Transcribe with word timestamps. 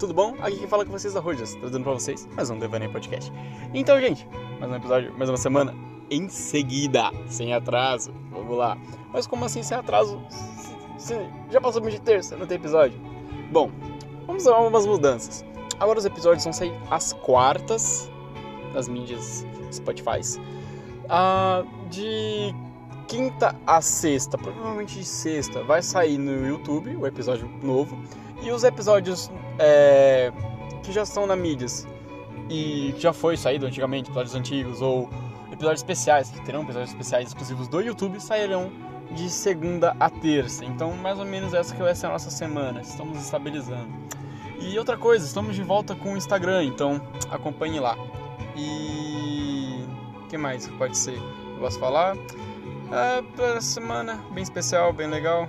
Tudo 0.00 0.14
bom? 0.14 0.34
Aqui 0.40 0.56
quem 0.56 0.66
fala 0.66 0.82
com 0.86 0.92
vocês 0.92 1.14
é 1.14 1.18
a 1.18 1.20
Rojas, 1.20 1.54
trazendo 1.56 1.82
pra 1.82 1.92
vocês 1.92 2.26
mais 2.34 2.48
um 2.48 2.58
Devaneio 2.58 2.90
Podcast. 2.90 3.30
Então, 3.74 4.00
gente, 4.00 4.26
mais 4.58 4.72
um 4.72 4.76
episódio, 4.76 5.12
mais 5.18 5.28
uma 5.28 5.36
semana 5.36 5.74
em 6.10 6.26
seguida, 6.26 7.12
sem 7.26 7.52
atraso. 7.52 8.10
Vamos 8.30 8.56
lá. 8.56 8.78
Mas 9.12 9.26
como 9.26 9.44
assim 9.44 9.62
sem 9.62 9.76
atraso? 9.76 10.18
Se, 10.30 11.04
se, 11.04 11.14
já 11.50 11.60
passou 11.60 11.82
de 11.82 12.00
terça, 12.00 12.34
não 12.34 12.46
tem 12.46 12.56
episódio? 12.56 12.98
Bom, 13.52 13.70
vamos 14.26 14.46
a 14.46 14.58
umas 14.60 14.86
mudanças. 14.86 15.44
Agora 15.78 15.98
os 15.98 16.06
episódios 16.06 16.44
vão 16.44 16.52
sair 16.54 16.72
às 16.90 17.12
quartas, 17.12 18.10
nas 18.72 18.88
mídias 18.88 19.44
Spotify. 19.70 20.20
Uh, 21.04 21.88
de 21.90 22.54
quinta 23.06 23.54
a 23.66 23.82
sexta, 23.82 24.38
provavelmente 24.38 24.98
de 24.98 25.04
sexta, 25.04 25.62
vai 25.62 25.82
sair 25.82 26.16
no 26.16 26.46
YouTube 26.46 26.96
o 26.96 27.06
episódio 27.06 27.50
novo. 27.62 27.98
E 28.42 28.50
os 28.50 28.64
episódios 28.64 29.30
é, 29.58 30.32
que 30.82 30.92
já 30.92 31.02
estão 31.02 31.26
na 31.26 31.36
mídias 31.36 31.86
e 32.48 32.92
que 32.94 33.00
já 33.00 33.12
foi 33.12 33.36
saído 33.36 33.66
antigamente, 33.66 34.08
episódios 34.08 34.34
antigos 34.34 34.80
ou 34.80 35.08
episódios 35.52 35.80
especiais, 35.80 36.30
que 36.30 36.40
terão 36.44 36.62
episódios 36.62 36.90
especiais 36.90 37.28
exclusivos 37.28 37.68
do 37.68 37.80
YouTube, 37.80 38.18
sairão 38.20 38.72
de 39.12 39.28
segunda 39.28 39.94
a 40.00 40.08
terça. 40.08 40.64
Então, 40.64 40.92
mais 40.96 41.18
ou 41.18 41.24
menos 41.24 41.52
essa 41.52 41.74
que 41.74 41.82
vai 41.82 41.94
ser 41.94 42.06
a 42.06 42.10
nossa 42.10 42.30
semana. 42.30 42.80
Estamos 42.80 43.20
estabilizando. 43.20 43.88
E 44.60 44.78
outra 44.78 44.96
coisa, 44.96 45.24
estamos 45.24 45.54
de 45.54 45.62
volta 45.62 45.94
com 45.94 46.14
o 46.14 46.16
Instagram, 46.16 46.64
então 46.64 47.00
acompanhe 47.30 47.80
lá. 47.80 47.96
E 48.56 49.84
o 50.22 50.26
que 50.28 50.36
mais 50.36 50.66
pode 50.68 50.96
ser? 50.96 51.16
Eu 51.16 51.60
posso 51.60 51.78
falar? 51.78 52.16
É, 52.92 53.22
para 53.36 53.60
semana 53.60 54.22
bem 54.32 54.42
especial, 54.42 54.92
bem 54.92 55.08
legal. 55.08 55.48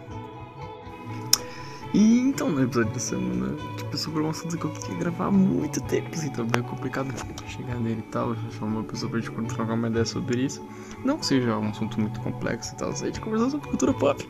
Então, 2.34 2.50
no 2.50 2.64
episódio 2.64 2.94
da 2.94 3.00
semana, 3.00 3.58
tipo, 3.76 3.98
sobre 3.98 4.24
um 4.24 4.30
assunto 4.30 4.58
que 4.58 4.64
eu 4.64 4.72
queria 4.72 4.98
gravar 5.00 5.26
há 5.26 5.32
muito 5.32 5.82
tempo, 5.82 6.08
assim, 6.14 6.28
então 6.28 6.48
é 6.58 6.62
complicado 6.62 7.14
chegar 7.46 7.76
nele 7.76 8.00
e 8.00 8.10
tal, 8.10 8.34
chamar 8.52 8.78
uma 8.78 8.84
pessoa 8.86 9.12
pra 9.12 9.20
gente 9.20 9.54
trocar 9.54 9.74
uma 9.74 9.90
ideia 9.90 10.06
sobre 10.06 10.46
isso. 10.46 10.66
Não 11.04 11.18
que 11.18 11.26
seja 11.26 11.58
um 11.58 11.68
assunto 11.68 12.00
muito 12.00 12.22
complexo 12.22 12.74
e 12.74 12.78
tal, 12.78 12.90
a 12.92 12.94
gente 12.94 13.20
conversar 13.20 13.50
sobre 13.50 13.68
cultura 13.68 13.94
pop. 13.94 14.26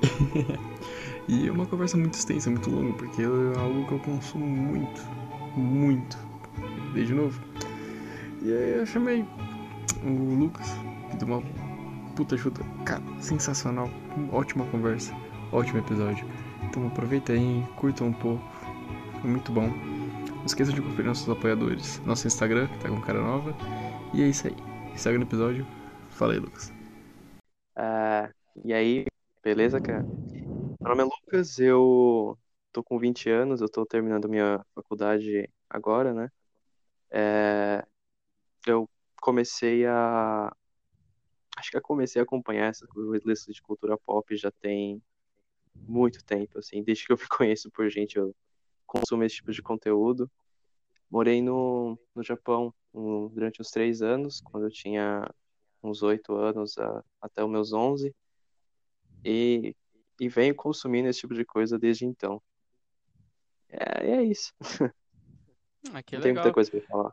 e 1.29 1.47
é 1.47 1.51
uma 1.51 1.67
conversa 1.67 1.95
muito 1.95 2.15
extensa, 2.15 2.49
muito 2.49 2.71
longa, 2.71 2.91
porque 2.93 3.21
é 3.21 3.59
algo 3.59 3.85
que 3.85 3.91
eu 3.91 3.99
consumo 3.99 4.47
muito, 4.47 5.01
muito, 5.55 6.17
desde 6.95 7.13
novo. 7.13 7.39
E 8.41 8.51
aí 8.51 8.79
eu 8.79 8.85
chamei 8.87 9.23
o 10.03 10.39
Lucas, 10.39 10.75
que 11.11 11.17
deu 11.17 11.27
uma 11.27 11.43
puta 12.15 12.33
ajuda, 12.33 12.63
cara, 12.83 13.03
sensacional, 13.19 13.91
ótima 14.31 14.65
conversa, 14.65 15.13
ótimo 15.51 15.77
episódio. 15.77 16.25
Então 16.63 16.87
aproveita 16.87 17.33
aí, 17.33 17.63
curta 17.77 18.03
um 18.03 18.13
pouco. 18.13 18.43
Foi 19.21 19.29
muito 19.29 19.51
bom. 19.51 19.67
Não 19.67 20.45
esqueça 20.45 20.71
de 20.73 20.81
conferir 20.81 21.05
nossos 21.05 21.29
apoiadores. 21.29 21.99
Nosso 22.05 22.27
Instagram, 22.27 22.67
que 22.67 22.79
tá 22.79 22.89
com 22.89 22.99
cara 23.01 23.21
nova. 23.21 23.55
E 24.13 24.23
é 24.23 24.27
isso 24.27 24.47
aí. 24.47 24.55
Segue 24.97 25.17
no 25.17 25.25
episódio. 25.25 25.65
Fala 26.09 26.33
aí, 26.33 26.39
Lucas. 26.39 26.71
Uh, 27.77 28.31
e 28.65 28.73
aí, 28.73 29.05
beleza, 29.43 29.79
cara? 29.79 30.03
Meu 30.03 30.89
nome 30.89 31.03
é 31.03 31.05
Lucas, 31.05 31.59
eu 31.59 32.37
tô 32.71 32.83
com 32.83 32.97
20 32.97 33.29
anos, 33.29 33.61
eu 33.61 33.69
tô 33.69 33.85
terminando 33.85 34.27
minha 34.27 34.65
faculdade 34.73 35.49
agora, 35.69 36.13
né? 36.13 36.29
É, 37.11 37.85
eu 38.65 38.89
comecei 39.21 39.85
a. 39.85 40.51
Acho 41.57 41.71
que 41.71 41.77
eu 41.77 41.81
comecei 41.81 42.19
a 42.19 42.23
acompanhar 42.23 42.69
essa 42.69 42.87
lista 43.25 43.51
de 43.51 43.61
cultura 43.61 43.97
pop 43.97 44.35
já 44.35 44.49
tem 44.51 45.01
muito 45.87 46.23
tempo, 46.23 46.59
assim, 46.59 46.83
desde 46.83 47.05
que 47.05 47.13
eu 47.13 47.17
me 47.17 47.23
conheço 47.29 47.71
por 47.71 47.89
gente, 47.89 48.17
eu 48.17 48.35
consumo 48.85 49.23
esse 49.23 49.35
tipo 49.35 49.51
de 49.51 49.61
conteúdo. 49.61 50.29
Morei 51.09 51.41
no, 51.41 51.99
no 52.15 52.23
Japão 52.23 52.73
um, 52.93 53.27
durante 53.27 53.61
uns 53.61 53.69
três 53.69 54.01
anos, 54.01 54.41
quando 54.41 54.67
eu 54.67 54.71
tinha 54.71 55.29
uns 55.83 56.03
oito 56.03 56.35
anos 56.35 56.77
a, 56.77 57.03
até 57.21 57.43
os 57.43 57.49
meus 57.49 57.73
onze, 57.73 58.15
e, 59.23 59.75
e 60.19 60.29
venho 60.29 60.55
consumindo 60.55 61.09
esse 61.09 61.19
tipo 61.19 61.33
de 61.33 61.45
coisa 61.45 61.77
desde 61.77 62.05
então. 62.05 62.41
É, 63.69 64.11
é 64.11 64.23
isso. 64.23 64.53
Ah, 65.93 66.03
que 66.03 66.15
não 66.15 66.21
legal. 66.21 66.21
tem 66.21 66.33
muita 66.33 66.53
coisa 66.53 66.69
pra 66.69 66.81
falar. 66.81 67.11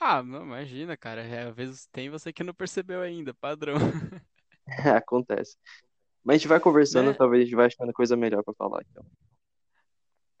Ah, 0.00 0.22
não, 0.22 0.42
imagina, 0.42 0.96
cara. 0.96 1.22
É, 1.22 1.42
às 1.42 1.54
vezes 1.54 1.86
tem 1.92 2.08
você 2.08 2.32
que 2.32 2.42
não 2.42 2.54
percebeu 2.54 3.02
ainda, 3.02 3.34
padrão. 3.34 3.74
Acontece. 4.96 5.58
Mas 6.24 6.34
a 6.34 6.38
gente 6.38 6.48
vai 6.48 6.60
conversando, 6.60 7.12
Né? 7.12 7.14
talvez 7.14 7.42
a 7.42 7.44
gente 7.44 7.56
vai 7.56 7.66
achando 7.66 7.92
coisa 7.92 8.16
melhor 8.16 8.42
pra 8.42 8.54
falar, 8.54 8.82
então. 8.90 9.04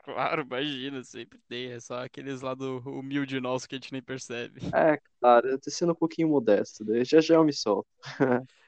Claro, 0.02 0.42
imagina, 0.42 1.02
sempre 1.04 1.38
tem. 1.48 1.72
É 1.72 1.80
só 1.80 2.02
aqueles 2.02 2.40
lá 2.40 2.54
do 2.54 2.78
humilde 2.78 3.38
nosso 3.40 3.68
que 3.68 3.74
a 3.74 3.78
gente 3.78 3.92
nem 3.92 4.02
percebe. 4.02 4.60
É, 4.72 4.98
claro, 5.20 5.48
eu 5.48 5.58
tô 5.60 5.70
sendo 5.70 5.92
um 5.92 5.94
pouquinho 5.94 6.28
modesto, 6.28 6.84
daí 6.84 7.04
já 7.04 7.20
já 7.20 7.34
eu 7.34 7.44
me 7.44 7.52
solto. 7.52 7.88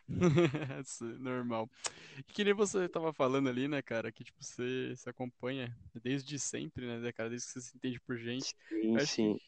Normal. 1.21 1.71
E 2.19 2.33
que 2.33 2.45
nem 2.45 2.55
você 2.55 2.89
tava 2.89 3.13
falando 3.13 3.49
ali, 3.49 3.69
né, 3.69 3.81
cara, 3.83 4.13
que 4.13 4.25
tipo, 4.25 4.43
você 4.43 4.95
se 4.97 5.09
acompanha 5.09 5.75
desde 6.03 6.39
sempre, 6.39 6.87
né, 6.87 7.13
cara, 7.13 7.31
desde 7.31 7.47
que 7.47 7.53
você 7.55 7.61
se 7.61 7.77
entende 7.77 8.01
por 8.01 8.17
gente. 8.19 8.55
Sim, 8.69 8.97
acho 8.97 9.07
sim. 9.07 9.35
que, 9.37 9.43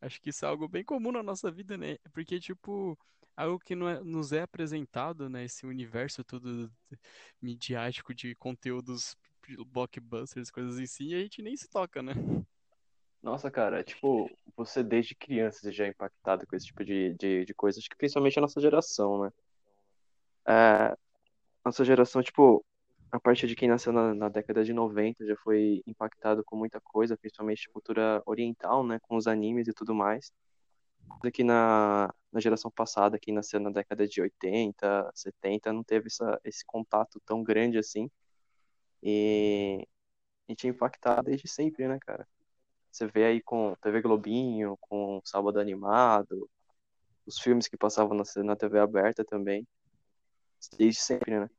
acho 0.00 0.20
que 0.20 0.30
isso 0.30 0.44
é 0.44 0.48
algo 0.48 0.68
bem 0.68 0.84
comum 0.84 1.12
na 1.12 1.22
nossa 1.22 1.50
vida, 1.50 1.76
né? 1.76 1.98
Porque, 2.12 2.40
tipo, 2.40 2.98
algo 3.36 3.58
que 3.58 3.74
não 3.74 3.88
é- 3.88 4.00
nos 4.02 4.32
é 4.32 4.42
apresentado, 4.42 5.28
né, 5.28 5.44
esse 5.44 5.66
universo 5.66 6.24
todo 6.24 6.70
midiático 7.42 8.14
de 8.14 8.34
conteúdos 8.36 9.16
blockbusters, 9.68 10.50
coisas 10.50 10.78
assim, 10.78 11.08
e 11.08 11.14
a 11.14 11.20
gente 11.20 11.42
nem 11.42 11.56
se 11.56 11.68
toca, 11.68 12.02
né? 12.02 12.12
Nossa, 13.22 13.50
cara, 13.50 13.82
tipo, 13.82 14.30
você 14.56 14.82
desde 14.82 15.14
criança 15.14 15.60
você 15.60 15.72
já 15.72 15.86
é 15.86 15.88
impactado 15.88 16.46
com 16.46 16.54
esse 16.56 16.66
tipo 16.66 16.84
de, 16.84 17.14
de, 17.14 17.44
de 17.44 17.54
coisa, 17.54 17.78
acho 17.78 17.88
que 17.88 17.96
principalmente 17.96 18.38
a 18.38 18.42
nossa 18.42 18.60
geração, 18.60 19.22
né? 19.24 19.30
É, 20.46 20.94
nossa 21.64 21.84
geração, 21.84 22.22
tipo, 22.22 22.64
a 23.12 23.20
partir 23.20 23.46
de 23.46 23.56
quem 23.56 23.68
nasceu 23.68 23.92
na, 23.92 24.14
na 24.14 24.28
década 24.28 24.64
de 24.64 24.72
90 24.72 25.26
já 25.26 25.36
foi 25.36 25.82
impactado 25.86 26.44
com 26.44 26.56
muita 26.56 26.80
coisa, 26.80 27.16
principalmente 27.16 27.70
cultura 27.70 28.22
oriental, 28.26 28.86
né, 28.86 28.98
com 29.02 29.16
os 29.16 29.26
animes 29.26 29.68
e 29.68 29.72
tudo 29.74 29.94
mais. 29.94 30.32
Que 31.32 31.42
na, 31.42 32.12
na 32.30 32.40
geração 32.40 32.70
passada, 32.70 33.18
quem 33.18 33.32
nasceu 33.32 33.58
na 33.58 33.70
década 33.70 34.06
de 34.06 34.20
80, 34.20 35.10
70, 35.14 35.72
não 35.72 35.82
teve 35.82 36.08
essa, 36.08 36.40
esse 36.44 36.64
contato 36.64 37.20
tão 37.24 37.42
grande 37.42 37.78
assim. 37.78 38.10
E 39.02 39.86
a 40.48 40.52
gente 40.52 40.66
é 40.66 40.70
impactado 40.70 41.24
desde 41.24 41.48
sempre, 41.48 41.88
né, 41.88 41.98
cara? 42.00 42.26
Você 42.90 43.06
vê 43.06 43.24
aí 43.24 43.42
com 43.42 43.74
TV 43.80 44.02
Globinho, 44.02 44.76
com 44.80 45.20
Sábado 45.24 45.58
Animado, 45.58 46.48
os 47.26 47.38
filmes 47.38 47.66
que 47.66 47.76
passavam 47.76 48.16
na, 48.16 48.24
na 48.44 48.56
TV 48.56 48.78
aberta 48.78 49.24
também. 49.24 49.66
Desde 50.78 51.00
sempre, 51.00 51.40
né? 51.40 51.50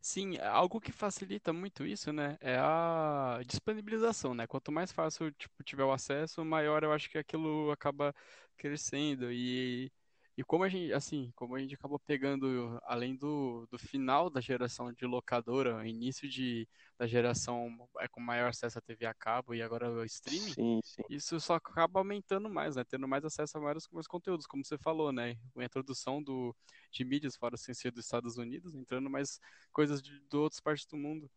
Sim, 0.00 0.36
é 0.36 0.46
algo 0.46 0.80
que 0.80 0.92
facilita 0.92 1.52
muito 1.52 1.84
isso, 1.84 2.12
né, 2.12 2.38
é 2.40 2.56
a 2.58 3.40
disponibilização, 3.46 4.32
né? 4.34 4.46
Quanto 4.46 4.70
mais 4.72 4.90
fácil, 4.92 5.30
tipo, 5.32 5.62
tiver 5.64 5.84
o 5.84 5.92
acesso, 5.92 6.44
maior 6.44 6.82
eu 6.84 6.92
acho 6.92 7.10
que 7.10 7.18
aquilo 7.18 7.70
acaba 7.72 8.14
crescendo 8.56 9.30
e 9.32 9.90
e 10.38 10.44
como 10.44 10.62
a 10.62 10.68
gente, 10.68 10.92
assim, 10.92 11.32
como 11.34 11.56
a 11.56 11.58
gente 11.58 11.74
acabou 11.74 11.98
pegando 11.98 12.78
além 12.84 13.16
do, 13.16 13.66
do 13.68 13.76
final 13.76 14.30
da 14.30 14.40
geração 14.40 14.92
de 14.92 15.04
locadora, 15.04 15.84
início 15.84 16.28
de 16.28 16.68
da 16.96 17.08
geração 17.08 17.88
é, 17.98 18.06
com 18.06 18.20
maior 18.20 18.50
acesso 18.50 18.78
à 18.78 18.80
TV 18.80 19.04
a 19.04 19.12
cabo 19.12 19.52
e 19.52 19.60
agora 19.60 19.90
o 19.90 20.04
streaming, 20.04 20.52
Sim, 20.52 20.80
sim. 20.84 21.02
isso 21.10 21.40
só 21.40 21.54
acaba 21.54 21.98
aumentando 21.98 22.48
mais, 22.48 22.76
né? 22.76 22.84
Tendo 22.84 23.08
mais 23.08 23.24
acesso 23.24 23.58
a 23.58 23.60
vários 23.60 23.88
mais 23.90 24.06
conteúdos, 24.06 24.46
como 24.46 24.64
você 24.64 24.78
falou, 24.78 25.10
né? 25.10 25.36
Com 25.52 25.60
a 25.60 25.64
introdução 25.64 26.22
do, 26.22 26.54
de 26.92 27.04
mídias 27.04 27.34
fora 27.34 27.56
sem 27.56 27.74
ser 27.74 27.90
dos 27.90 28.04
Estados 28.04 28.38
Unidos, 28.38 28.76
entrando 28.76 29.10
mais 29.10 29.40
coisas 29.72 30.00
de, 30.00 30.20
de 30.20 30.36
outras 30.36 30.60
partes 30.60 30.86
do 30.86 30.96
mundo. 30.96 31.28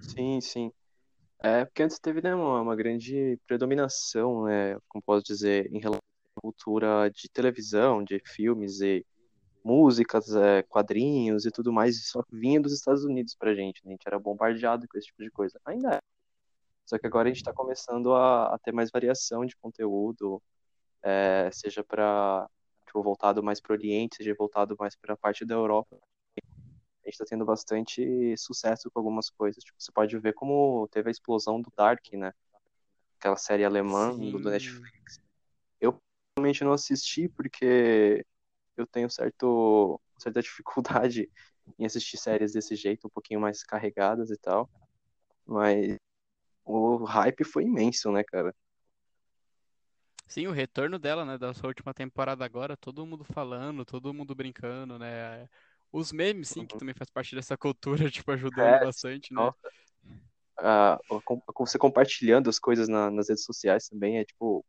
Sim, 0.00 0.40
sim. 0.40 0.72
É, 1.42 1.64
porque 1.64 1.82
antes 1.82 1.98
teve, 1.98 2.22
né, 2.22 2.32
uma, 2.36 2.60
uma 2.60 2.76
grande 2.76 3.36
predominação, 3.48 4.44
né, 4.44 4.78
como 4.88 5.02
posso 5.02 5.24
dizer, 5.24 5.66
em 5.72 5.80
relação 5.80 6.13
cultura 6.44 7.10
de 7.10 7.26
televisão, 7.30 8.04
de 8.04 8.20
filmes 8.22 8.82
e 8.82 9.06
músicas, 9.64 10.34
é, 10.34 10.62
quadrinhos 10.62 11.46
e 11.46 11.50
tudo 11.50 11.72
mais, 11.72 12.06
só 12.06 12.22
vinha 12.30 12.60
dos 12.60 12.74
Estados 12.74 13.02
Unidos 13.02 13.34
pra 13.34 13.54
gente, 13.54 13.80
né? 13.82 13.92
A 13.92 13.94
gente 13.94 14.06
era 14.06 14.18
bombardeado 14.18 14.86
com 14.86 14.98
esse 14.98 15.06
tipo 15.06 15.22
de 15.22 15.30
coisa. 15.30 15.58
Ainda 15.64 15.94
é. 15.94 16.00
Só 16.84 16.98
que 16.98 17.06
agora 17.06 17.28
a 17.28 17.32
gente 17.32 17.38
está 17.38 17.50
começando 17.50 18.12
a, 18.12 18.54
a 18.54 18.58
ter 18.58 18.72
mais 18.72 18.90
variação 18.90 19.46
de 19.46 19.56
conteúdo, 19.56 20.42
é, 21.02 21.48
seja 21.50 21.82
para 21.82 22.46
tipo, 22.84 23.02
voltado 23.02 23.42
mais 23.42 23.58
para 23.58 23.72
o 23.72 23.76
Oriente, 23.76 24.16
seja 24.16 24.34
voltado 24.38 24.76
mais 24.78 24.94
para 24.94 25.14
a 25.14 25.16
parte 25.16 25.46
da 25.46 25.54
Europa. 25.54 25.96
A 26.36 27.06
gente 27.06 27.14
está 27.14 27.24
tendo 27.24 27.46
bastante 27.46 28.36
sucesso 28.36 28.90
com 28.90 28.98
algumas 28.98 29.30
coisas. 29.30 29.64
Tipo, 29.64 29.80
você 29.80 29.90
pode 29.90 30.18
ver 30.18 30.34
como 30.34 30.86
teve 30.90 31.08
a 31.08 31.10
explosão 31.10 31.58
do 31.58 31.72
Dark, 31.74 32.04
né? 32.12 32.34
Aquela 33.18 33.36
série 33.38 33.64
alemã 33.64 34.14
do. 34.14 34.38
Netflix. 34.38 35.23
Eu 36.36 36.42
realmente 36.42 36.64
não 36.64 36.72
assisti 36.72 37.28
porque 37.28 38.26
eu 38.76 38.86
tenho 38.86 39.08
certo, 39.08 40.00
certa 40.18 40.42
dificuldade 40.42 41.30
em 41.78 41.86
assistir 41.86 42.16
séries 42.16 42.52
desse 42.52 42.74
jeito, 42.74 43.06
um 43.06 43.10
pouquinho 43.10 43.40
mais 43.40 43.62
carregadas 43.62 44.30
e 44.30 44.36
tal. 44.38 44.68
Mas 45.46 45.96
o 46.64 47.04
hype 47.04 47.44
foi 47.44 47.64
imenso, 47.64 48.12
né, 48.12 48.24
cara? 48.24 48.54
Sim, 50.26 50.46
o 50.48 50.52
retorno 50.52 50.98
dela, 50.98 51.24
né, 51.24 51.38
da 51.38 51.52
sua 51.54 51.68
última 51.68 51.94
temporada 51.94 52.44
agora, 52.44 52.76
todo 52.76 53.06
mundo 53.06 53.24
falando, 53.24 53.84
todo 53.84 54.12
mundo 54.12 54.34
brincando, 54.34 54.98
né? 54.98 55.48
Os 55.92 56.10
memes, 56.10 56.48
sim, 56.48 56.66
que 56.66 56.72
Uhum. 56.72 56.78
também 56.80 56.94
faz 56.94 57.08
parte 57.10 57.34
dessa 57.36 57.56
cultura, 57.56 57.98
tipo, 58.10 58.30
ajudando 58.32 58.76
É, 58.76 58.78
bastante, 58.78 59.32
né? 59.32 59.52
Ah, 60.58 60.98
você 61.58 61.78
compartilhando 61.78 62.48
as 62.48 62.58
coisas 62.58 62.88
na- 62.88 63.10
nas 63.10 63.28
redes 63.28 63.44
sociais 63.44 63.88
também 63.88 64.18
é, 64.18 64.24
tipo, 64.24 64.64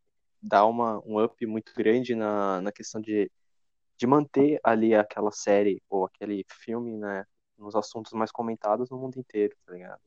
dá 0.46 0.66
uma, 0.66 1.00
um 1.06 1.22
up 1.24 1.46
muito 1.46 1.74
grande 1.76 2.16
na, 2.16 2.62
na 2.62 2.72
questão 2.72 3.02
de, 3.02 3.32
de 3.98 4.08
manter 4.08 4.60
ali 4.64 4.94
aquela 4.94 5.32
série 5.32 5.82
ou 5.90 6.06
aquele 6.06 6.46
filme, 6.50 6.98
né, 6.98 7.26
nos 7.58 7.76
assuntos 7.76 8.14
mais 8.14 8.32
comentados 8.32 8.90
no 8.90 8.98
mundo 8.98 9.18
inteiro, 9.20 9.56
tá 9.66 9.74
ligado? 9.74 10.02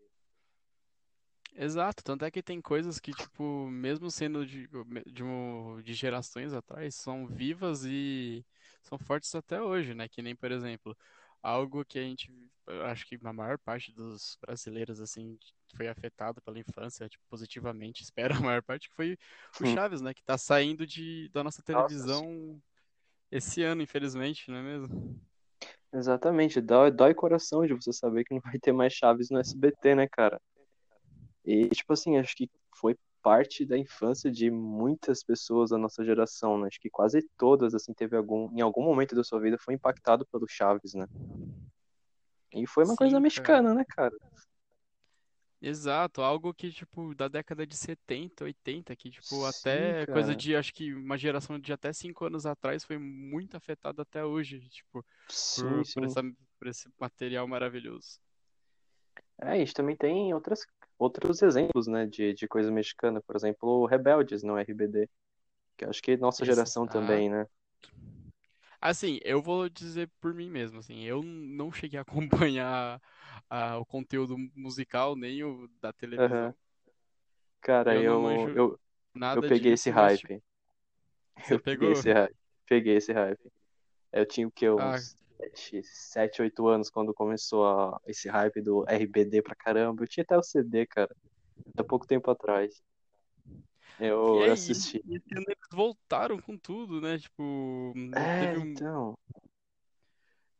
Exato, 1.60 2.04
tanto 2.04 2.24
é 2.24 2.30
que 2.30 2.40
tem 2.40 2.60
coisas 2.60 3.00
que, 3.00 3.12
tipo, 3.12 3.66
mesmo 3.68 4.08
sendo 4.12 4.46
de, 4.46 4.68
de, 5.06 5.24
de 5.82 5.92
gerações 5.94 6.52
atrás, 6.52 6.94
são 6.94 7.26
vivas 7.26 7.84
e 7.84 8.46
são 8.80 8.96
fortes 8.96 9.34
até 9.34 9.60
hoje, 9.60 9.92
né? 9.92 10.08
Que 10.08 10.22
nem, 10.22 10.36
por 10.36 10.52
exemplo, 10.52 10.96
algo 11.42 11.84
que 11.84 11.98
a 11.98 12.02
gente, 12.02 12.32
acho 12.86 13.06
que 13.06 13.18
a 13.22 13.32
maior 13.32 13.58
parte 13.58 13.92
dos 13.92 14.38
brasileiros, 14.40 15.00
assim, 15.00 15.38
foi 15.76 15.88
afetado 15.88 16.40
pela 16.42 16.58
infância, 16.58 17.08
tipo, 17.08 17.24
positivamente, 17.28 18.02
espero 18.04 18.36
a 18.36 18.40
maior 18.40 18.62
parte, 18.62 18.88
que 18.88 18.94
foi 18.94 19.18
o 19.60 19.64
Hum. 19.64 19.66
Chaves, 19.66 20.00
né? 20.00 20.14
Que 20.14 20.22
tá 20.22 20.38
saindo 20.38 20.86
de, 20.86 21.28
da 21.30 21.44
nossa 21.44 21.62
Nossa, 21.72 21.94
televisão 22.02 22.60
esse 23.30 23.62
ano, 23.62 23.82
infelizmente, 23.82 24.50
não 24.50 24.58
é 24.58 24.62
mesmo? 24.62 25.20
exatamente, 25.92 26.60
dói, 26.60 26.90
dói 26.90 27.14
coração 27.14 27.66
de 27.66 27.74
você 27.74 27.92
saber 27.92 28.24
que 28.24 28.34
não 28.34 28.40
vai 28.40 28.58
ter 28.58 28.72
mais 28.72 28.92
Chaves 28.92 29.30
no 29.30 29.38
SBT, 29.38 29.94
né, 29.94 30.08
cara? 30.08 30.40
E, 31.44 31.68
tipo 31.70 31.92
assim, 31.92 32.18
acho 32.18 32.36
que 32.36 32.50
foi 32.76 32.96
parte 33.22 33.64
da 33.64 33.76
infância 33.76 34.30
de 34.30 34.50
muitas 34.50 35.22
pessoas 35.22 35.70
da 35.70 35.78
nossa 35.78 36.04
geração, 36.04 36.58
né? 36.58 36.68
Acho 36.68 36.80
que 36.80 36.90
quase 36.90 37.22
todas, 37.36 37.74
assim, 37.74 37.92
teve 37.92 38.16
algum, 38.16 38.50
em 38.56 38.60
algum 38.60 38.82
momento 38.82 39.14
da 39.14 39.24
sua 39.24 39.40
vida 39.40 39.58
foi 39.58 39.74
impactado 39.74 40.26
pelo 40.26 40.46
Chaves, 40.48 40.94
né? 40.94 41.06
E 42.52 42.66
foi 42.66 42.84
uma 42.84 42.96
coisa 42.96 43.10
Sim, 43.10 43.14
cara. 43.14 43.22
mexicana, 43.22 43.74
né, 43.74 43.84
cara? 43.88 44.14
Exato, 45.60 46.22
algo 46.22 46.54
que, 46.54 46.70
tipo, 46.70 47.14
da 47.16 47.26
década 47.26 47.66
de 47.66 47.76
70, 47.76 48.44
80, 48.44 48.94
que, 48.94 49.10
tipo, 49.10 49.24
Sim, 49.26 49.44
até 49.44 50.06
coisa 50.06 50.28
cara. 50.28 50.36
de, 50.36 50.54
acho 50.54 50.72
que 50.72 50.94
uma 50.94 51.18
geração 51.18 51.58
de 51.58 51.72
até 51.72 51.92
cinco 51.92 52.24
anos 52.24 52.46
atrás 52.46 52.84
foi 52.84 52.96
muito 52.96 53.56
afetada 53.56 54.02
até 54.02 54.24
hoje, 54.24 54.60
tipo, 54.68 55.04
Sim, 55.28 55.62
por, 55.62 55.82
por 55.94 56.04
essa, 56.04 56.22
por 56.58 56.68
esse 56.68 56.88
material 56.98 57.48
maravilhoso. 57.48 58.20
É, 59.40 59.50
a 59.50 59.56
gente 59.56 59.74
também 59.74 59.96
tem 59.96 60.32
outras, 60.32 60.64
outros 60.98 61.42
exemplos, 61.42 61.86
né, 61.86 62.06
de, 62.06 62.34
de 62.34 62.48
coisa 62.48 62.70
mexicana. 62.70 63.20
Por 63.22 63.36
exemplo, 63.36 63.68
o 63.68 63.86
Rebeldes 63.86 64.42
no 64.42 64.58
RBD, 64.58 65.08
que 65.76 65.84
acho 65.84 66.02
que 66.02 66.12
é 66.12 66.16
nossa 66.16 66.44
geração 66.44 66.84
Exato. 66.84 66.98
também, 66.98 67.30
né? 67.30 67.46
Assim, 68.80 69.18
eu 69.24 69.42
vou 69.42 69.68
dizer 69.68 70.08
por 70.20 70.32
mim 70.32 70.48
mesmo, 70.50 70.78
assim, 70.78 71.02
eu 71.02 71.22
não 71.22 71.72
cheguei 71.72 71.98
a 71.98 72.02
acompanhar 72.52 73.00
ah, 73.50 73.78
o 73.78 73.84
conteúdo 73.84 74.36
musical 74.54 75.16
nem 75.16 75.42
o 75.42 75.68
da 75.80 75.92
televisão. 75.92 76.54
Cara, 77.60 77.94
Eu 77.94 78.02
eu, 78.04 78.50
eu, 78.56 78.80
eu 79.34 79.42
peguei 79.42 79.72
esse 79.72 79.90
hype. 79.90 80.42
você 81.42 81.54
Eu 81.54 81.60
peguei 81.60 81.90
pegou? 81.90 81.92
esse 81.92 82.12
hype. 82.12 82.36
Peguei 82.66 82.96
esse 82.96 83.12
hype. 83.12 83.52
Eu 84.12 84.26
tinha 84.26 84.48
o 84.48 84.50
quê? 84.50 84.70
Ah, 84.76 84.96
Uns 84.96 85.16
7, 85.82 86.42
8 86.42 86.66
anos 86.66 86.90
quando 86.90 87.14
começou 87.14 87.66
a- 87.66 88.00
esse 88.06 88.28
hype 88.28 88.60
do 88.60 88.84
RBD 88.88 89.42
pra 89.42 89.54
caramba. 89.54 90.02
Eu 90.02 90.08
tinha 90.08 90.24
até 90.24 90.36
o 90.36 90.42
CD, 90.42 90.86
cara, 90.86 91.14
há 91.76 91.84
pouco 91.84 92.06
tempo 92.06 92.30
atrás. 92.30 92.82
Eu, 93.98 94.42
aí, 94.42 94.50
assisti. 94.50 95.02
e 95.04 95.14
eles 95.14 95.56
voltaram 95.72 96.38
com 96.40 96.56
tudo, 96.56 97.00
né? 97.00 97.18
Tipo, 97.18 97.92
É, 98.14 98.58
um. 98.58 98.62
então. 98.62 99.18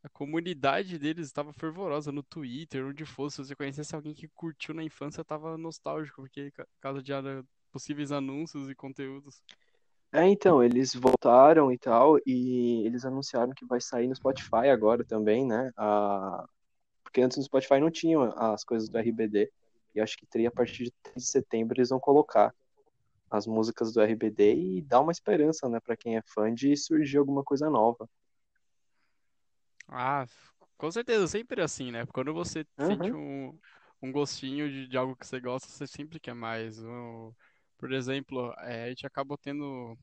A 0.02 0.08
comunidade 0.08 0.98
deles 0.98 1.26
estava 1.26 1.52
fervorosa 1.52 2.10
no 2.12 2.22
Twitter, 2.22 2.86
onde 2.86 3.04
fosse. 3.04 3.36
Se 3.36 3.44
você 3.44 3.56
conhecesse 3.56 3.94
alguém 3.94 4.14
que 4.14 4.28
curtiu 4.28 4.72
na 4.74 4.82
infância, 4.82 5.24
tava 5.24 5.58
nostálgico, 5.58 6.22
porque 6.22 6.50
por 6.52 6.66
causa 6.80 7.02
de 7.02 7.12
ah, 7.12 7.44
possíveis 7.72 8.12
anúncios 8.12 8.70
e 8.70 8.74
conteúdos. 8.74 9.42
É, 10.12 10.26
então, 10.26 10.62
eles 10.62 10.94
voltaram 10.94 11.70
e 11.70 11.78
tal, 11.78 12.18
e 12.26 12.82
eles 12.86 13.04
anunciaram 13.04 13.52
que 13.54 13.66
vai 13.66 13.80
sair 13.80 14.08
no 14.08 14.14
Spotify 14.16 14.68
agora 14.72 15.04
também, 15.04 15.46
né? 15.46 15.70
Ah, 15.76 16.46
porque 17.04 17.20
antes 17.22 17.38
no 17.38 17.44
Spotify 17.44 17.80
não 17.80 17.90
tinham 17.90 18.22
as 18.36 18.64
coisas 18.64 18.88
do 18.90 18.98
RBD. 18.98 19.52
E 19.94 20.00
acho 20.00 20.16
que 20.18 20.26
teria 20.26 20.48
a 20.48 20.52
partir 20.52 20.84
de 20.84 20.92
3 21.02 21.24
de 21.24 21.30
setembro 21.30 21.78
eles 21.78 21.90
vão 21.90 22.00
colocar 22.00 22.54
as 23.30 23.46
músicas 23.46 23.92
do 23.92 24.00
RBD 24.02 24.54
e 24.54 24.82
dar 24.82 25.00
uma 25.00 25.12
esperança, 25.12 25.68
né, 25.68 25.80
pra 25.80 25.96
quem 25.96 26.16
é 26.18 26.22
fã 26.34 26.52
de 26.54 26.76
surgir 26.76 27.18
alguma 27.18 27.44
coisa 27.44 27.70
nova. 27.70 28.08
Ah, 29.88 30.26
com 30.76 30.90
certeza, 30.90 31.26
sempre 31.26 31.62
assim, 31.62 31.90
né? 31.90 32.06
Quando 32.06 32.32
você 32.34 32.66
sente 32.78 33.12
Aham. 33.12 33.14
um, 33.14 33.58
um 34.02 34.12
gostinho 34.12 34.70
de, 34.70 34.86
de 34.88 34.96
algo 34.96 35.16
que 35.16 35.26
você 35.26 35.40
gosta, 35.40 35.68
você 35.68 35.86
sempre 35.86 36.20
quer 36.20 36.34
mais. 36.34 36.78
O- 36.82 37.34
por 37.78 37.92
exemplo, 37.92 38.52
é, 38.60 38.84
a 38.84 38.88
gente 38.90 39.06
acabou 39.06 39.38
tendo, 39.38 39.96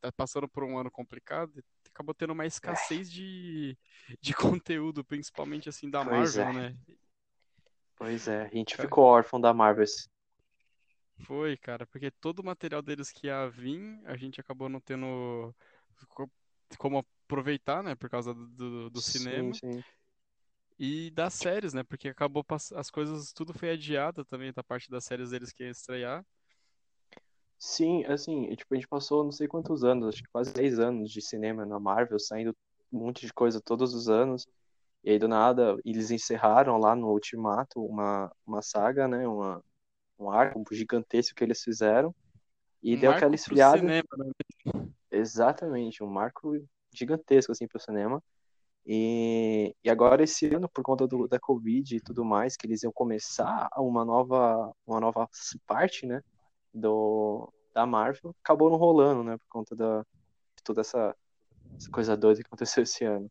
tá 0.00 0.12
passando 0.12 0.48
por 0.48 0.64
um 0.64 0.78
ano 0.78 0.90
complicado, 0.90 1.52
e 1.58 1.64
acabou 1.90 2.14
tendo 2.14 2.32
uma 2.32 2.46
escassez 2.46 3.10
de, 3.10 3.76
de 4.20 4.34
conteúdo, 4.62 5.04
principalmente 5.04 5.68
assim 5.68 5.90
da 5.90 6.04
Pois 6.04 6.36
Marvel, 6.36 6.46
é, 6.46 6.52
né? 6.52 6.76
pois 7.96 8.28
é. 8.28 8.42
A 8.42 8.48
gente 8.48 8.76
Ca- 8.76 8.88
ficou 8.88 9.04
órfão 9.04 9.40
da 9.40 9.54
Marvel. 9.54 9.86
Foi, 11.26 11.56
cara, 11.56 11.86
porque 11.86 12.10
todo 12.10 12.40
o 12.40 12.44
material 12.44 12.82
deles 12.82 13.10
que 13.10 13.26
ia 13.28 13.48
vir, 13.48 14.00
a 14.06 14.16
gente 14.16 14.40
acabou 14.40 14.68
não 14.68 14.80
tendo 14.80 15.54
co- 16.08 16.30
como 16.78 16.98
aproveitar, 17.26 17.82
né? 17.82 17.94
Por 17.94 18.10
causa 18.10 18.34
do, 18.34 18.90
do 18.90 19.00
Sim, 19.00 19.02
cinema. 19.02 19.52
sim. 19.52 19.84
E 20.78 21.10
das 21.12 21.34
séries, 21.34 21.72
né? 21.72 21.82
Porque 21.84 22.08
acabou 22.08 22.44
as 22.74 22.90
coisas, 22.90 23.32
tudo 23.32 23.52
foi 23.54 23.70
adiado 23.70 24.24
também 24.24 24.52
da 24.52 24.62
parte 24.64 24.90
das 24.90 25.04
séries 25.04 25.30
deles 25.30 25.52
que 25.52 25.62
ia 25.64 25.70
estrear. 25.70 26.24
Sim, 27.64 28.04
assim, 28.06 28.46
e, 28.50 28.56
tipo, 28.56 28.74
a 28.74 28.76
gente 28.76 28.88
passou 28.88 29.22
não 29.22 29.30
sei 29.30 29.46
quantos 29.46 29.84
anos, 29.84 30.08
acho 30.08 30.22
que 30.24 30.28
quase 30.32 30.52
10 30.52 30.80
anos 30.80 31.12
de 31.12 31.22
cinema 31.22 31.64
na 31.64 31.78
Marvel, 31.78 32.18
saindo 32.18 32.56
um 32.92 32.98
monte 32.98 33.24
de 33.24 33.32
coisa 33.32 33.60
todos 33.60 33.94
os 33.94 34.08
anos. 34.08 34.48
E 35.04 35.10
aí, 35.10 35.18
do 35.18 35.28
nada, 35.28 35.76
eles 35.84 36.10
encerraram 36.10 36.76
lá 36.76 36.96
no 36.96 37.12
Ultimato 37.12 37.80
uma, 37.80 38.32
uma 38.44 38.60
saga, 38.62 39.06
né? 39.06 39.28
Uma, 39.28 39.62
um 40.18 40.28
arco 40.28 40.60
gigantesco 40.74 41.36
que 41.36 41.44
eles 41.44 41.62
fizeram. 41.62 42.12
E 42.82 42.96
Um 42.96 42.98
deu 42.98 43.12
aquela 43.12 43.36
esfriada. 43.36 43.78
cinema, 43.78 44.08
né? 44.18 44.92
Exatamente, 45.08 46.02
um 46.02 46.08
marco 46.08 46.60
gigantesco, 46.92 47.52
assim, 47.52 47.68
pro 47.68 47.78
cinema. 47.78 48.20
E, 48.84 49.72
e 49.84 49.88
agora, 49.88 50.24
esse 50.24 50.52
ano, 50.52 50.68
por 50.68 50.82
conta 50.82 51.06
do, 51.06 51.28
da 51.28 51.38
Covid 51.38 51.94
e 51.94 52.00
tudo 52.00 52.24
mais, 52.24 52.56
que 52.56 52.66
eles 52.66 52.82
iam 52.82 52.92
começar 52.92 53.68
uma 53.76 54.04
nova, 54.04 54.74
uma 54.84 54.98
nova 54.98 55.28
parte, 55.64 56.06
né? 56.06 56.20
Do, 56.72 57.52
da 57.74 57.86
Marvel, 57.86 58.34
acabou 58.42 58.70
não 58.70 58.76
rolando, 58.76 59.22
né? 59.22 59.36
Por 59.36 59.48
conta 59.48 59.76
da, 59.76 60.00
de 60.56 60.62
toda 60.64 60.80
essa, 60.80 61.14
essa 61.76 61.90
coisa 61.90 62.16
doida 62.16 62.40
que 62.40 62.46
aconteceu 62.46 62.82
esse 62.82 63.04
ano. 63.04 63.30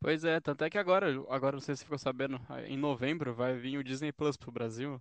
Pois 0.00 0.24
é, 0.24 0.40
tanto 0.40 0.64
é 0.64 0.70
que 0.70 0.78
agora, 0.78 1.08
agora 1.28 1.52
não 1.52 1.60
sei 1.60 1.76
se 1.76 1.84
ficou 1.84 1.98
sabendo, 1.98 2.40
em 2.66 2.76
novembro 2.76 3.34
vai 3.34 3.56
vir 3.56 3.78
o 3.78 3.84
Disney 3.84 4.12
Plus 4.12 4.36
pro 4.36 4.50
Brasil. 4.50 5.00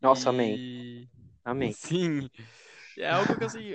Nossa, 0.00 0.30
amém. 0.30 0.54
E 0.56 1.08
Amém. 1.48 1.72
sim, 1.72 2.28
é 2.98 3.10
algo 3.10 3.36
que 3.36 3.44
assim, 3.44 3.74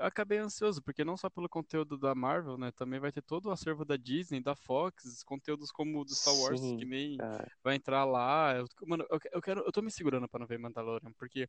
eu, 0.00 0.02
eu 0.02 0.06
acabei 0.06 0.38
ansioso, 0.38 0.82
porque 0.82 1.04
não 1.04 1.16
só 1.16 1.28
pelo 1.28 1.48
conteúdo 1.48 1.98
da 1.98 2.14
Marvel, 2.14 2.56
né? 2.56 2.70
Também 2.72 2.98
vai 3.00 3.12
ter 3.12 3.22
todo 3.22 3.46
o 3.46 3.50
acervo 3.50 3.84
da 3.84 3.96
Disney, 3.96 4.40
da 4.40 4.54
Fox, 4.54 5.22
conteúdos 5.24 5.70
como 5.70 6.00
o 6.00 6.04
do 6.04 6.14
Star 6.14 6.34
Wars, 6.34 6.60
que 6.60 6.84
Sim, 6.84 6.84
nem 6.86 7.16
cara. 7.18 7.52
vai 7.62 7.74
entrar 7.76 8.04
lá. 8.04 8.54
Eu- 8.56 8.66
mano, 8.86 9.04
eu, 9.10 9.18
eu 9.32 9.42
quero, 9.42 9.60
eu 9.60 9.72
tô 9.72 9.82
me 9.82 9.90
segurando 9.90 10.28
pra 10.28 10.40
não 10.40 10.46
ver 10.46 10.58
Mandalorian, 10.58 11.12
porque 11.18 11.48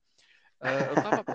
ah, 0.59 0.87
eu 0.89 1.01
tava. 1.01 1.25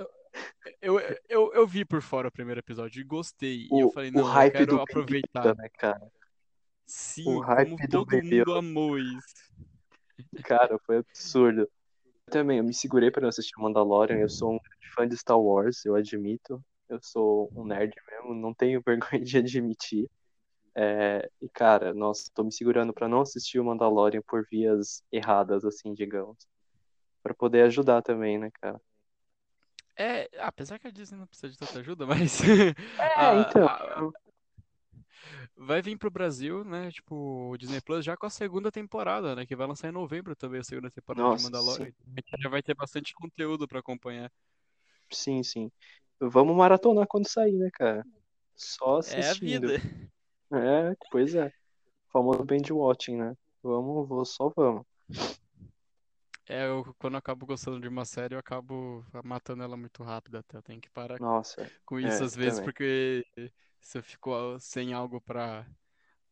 Eu, 0.82 0.98
eu, 1.00 1.16
eu, 1.28 1.54
eu 1.54 1.66
vi 1.66 1.84
por 1.84 2.02
fora 2.02 2.28
o 2.28 2.32
primeiro 2.32 2.60
episódio 2.60 3.00
e 3.00 3.04
gostei. 3.04 3.68
E 3.70 3.80
eu 3.80 3.88
O, 3.88 3.92
falei, 3.92 4.10
o 4.10 4.12
não, 4.12 4.20
eu 4.20 4.26
hype 4.26 4.52
do 4.52 4.58
quero 4.58 4.72
Baby 4.72 4.90
aproveitar. 4.90 5.56
Né, 5.56 5.68
cara? 5.70 6.00
O 6.00 6.10
Sim, 6.86 7.24
como 7.24 7.42
hype 7.42 7.86
do 7.88 7.88
todo 7.88 8.06
Baby 8.06 8.38
mundo 8.38 8.54
amou 8.54 8.98
isso. 8.98 9.34
cara, 10.44 10.78
foi 10.80 10.98
absurdo. 10.98 11.62
Eu 11.62 12.32
também, 12.32 12.58
eu 12.58 12.64
me 12.64 12.74
segurei 12.74 13.10
para 13.10 13.22
não 13.22 13.28
assistir 13.28 13.58
Mandalorian. 13.58 14.18
Eu 14.18 14.28
sou 14.28 14.54
um 14.54 14.58
fã 14.94 15.06
de 15.08 15.16
Star 15.16 15.40
Wars, 15.40 15.84
eu 15.84 15.94
admito. 15.94 16.62
Eu 16.88 17.00
sou 17.02 17.50
um 17.56 17.64
nerd 17.66 17.94
mesmo, 18.10 18.34
não 18.34 18.54
tenho 18.54 18.82
vergonha 18.86 19.24
de 19.24 19.38
admitir. 19.38 20.08
É, 20.76 21.30
e 21.42 21.48
cara, 21.50 21.94
nossa, 21.94 22.30
tô 22.34 22.44
me 22.44 22.52
segurando 22.52 22.94
para 22.94 23.08
não 23.08 23.22
assistir 23.22 23.60
o 23.60 23.64
Mandalorian 23.64 24.22
por 24.28 24.46
vias 24.50 25.02
erradas, 25.12 25.64
assim, 25.64 25.94
digamos. 25.94 26.38
Pra 27.22 27.34
poder 27.34 27.64
ajudar 27.64 28.02
também, 28.02 28.38
né, 28.38 28.50
cara? 28.60 28.80
É, 29.98 30.28
apesar 30.40 30.78
que 30.78 30.86
a 30.88 30.90
Disney 30.90 31.18
não 31.18 31.26
precisa 31.26 31.50
de 31.50 31.58
tanta 31.58 31.78
ajuda, 31.78 32.06
mas 32.06 32.40
É, 33.16 33.36
então, 33.36 33.62
a, 33.64 34.00
a, 34.00 34.06
eu- 34.06 34.14
vai 35.56 35.82
vir 35.82 35.96
pro 35.98 36.10
Brasil, 36.10 36.64
né? 36.64 36.90
Tipo, 36.90 37.50
o 37.50 37.56
Disney 37.56 37.80
Plus 37.80 38.04
já 38.04 38.16
com 38.16 38.26
a 38.26 38.30
segunda 38.30 38.70
temporada, 38.72 39.34
né? 39.34 39.46
Que 39.46 39.56
vai 39.56 39.66
lançar 39.66 39.88
em 39.88 39.92
novembro 39.92 40.34
também 40.36 40.60
a 40.60 40.64
segunda 40.64 40.90
temporada 40.90 41.28
Nossa, 41.28 41.36
de 41.36 41.38
Mandalorian. 41.38 41.88
sim. 41.88 41.92
A 42.16 42.20
gente 42.20 42.42
já 42.42 42.48
vai 42.48 42.62
ter 42.62 42.74
bastante 42.74 43.14
conteúdo 43.14 43.66
pra 43.68 43.80
acompanhar. 43.80 44.30
Sim, 45.10 45.42
sim. 45.42 45.70
Vamos 46.20 46.56
maratonar 46.56 47.06
quando 47.06 47.28
sair, 47.28 47.52
né, 47.52 47.70
cara? 47.72 48.04
Só 48.56 48.98
É 49.06 49.28
a 49.28 49.34
assistindo. 49.34 49.68
vida. 49.68 49.80
É, 50.52 50.94
pois 51.10 51.34
é. 51.34 51.48
O 51.48 51.52
famoso 52.12 52.44
binge 52.44 52.72
watching, 52.72 53.16
né? 53.18 53.34
Vamos, 53.62 54.08
vou, 54.08 54.24
só 54.24 54.50
vamos. 54.56 54.84
É, 56.48 56.66
eu, 56.66 56.94
quando 56.98 57.14
eu 57.14 57.18
acabo 57.18 57.44
gostando 57.46 57.80
de 57.80 57.88
uma 57.88 58.04
série, 58.04 58.34
eu 58.34 58.38
acabo 58.38 59.04
matando 59.24 59.62
ela 59.64 59.76
muito 59.76 60.02
rápido 60.02 60.36
até. 60.38 60.56
Eu 60.56 60.62
tenho 60.62 60.80
que 60.80 60.90
parar 60.90 61.20
Nossa, 61.20 61.62
com 61.84 61.98
isso 62.00 62.22
é, 62.22 62.24
às 62.24 62.34
vezes, 62.36 62.60
também. 62.60 62.64
porque 62.64 63.26
se 63.80 63.98
eu 63.98 64.02
fico 64.02 64.30
sem 64.60 64.92
algo 64.92 65.20
pra, 65.20 65.66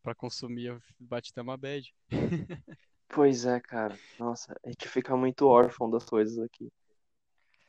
pra 0.02 0.14
consumir, 0.14 0.66
eu 0.66 0.82
bate 1.00 1.30
até 1.32 1.42
uma 1.42 1.56
bad. 1.56 1.94
Pois 3.08 3.46
é, 3.46 3.58
cara. 3.60 3.98
Nossa, 4.18 4.54
a 4.62 4.68
gente 4.68 4.88
fica 4.88 5.16
muito 5.16 5.46
órfão 5.46 5.88
das 5.90 6.04
coisas 6.04 6.38
aqui. 6.38 6.70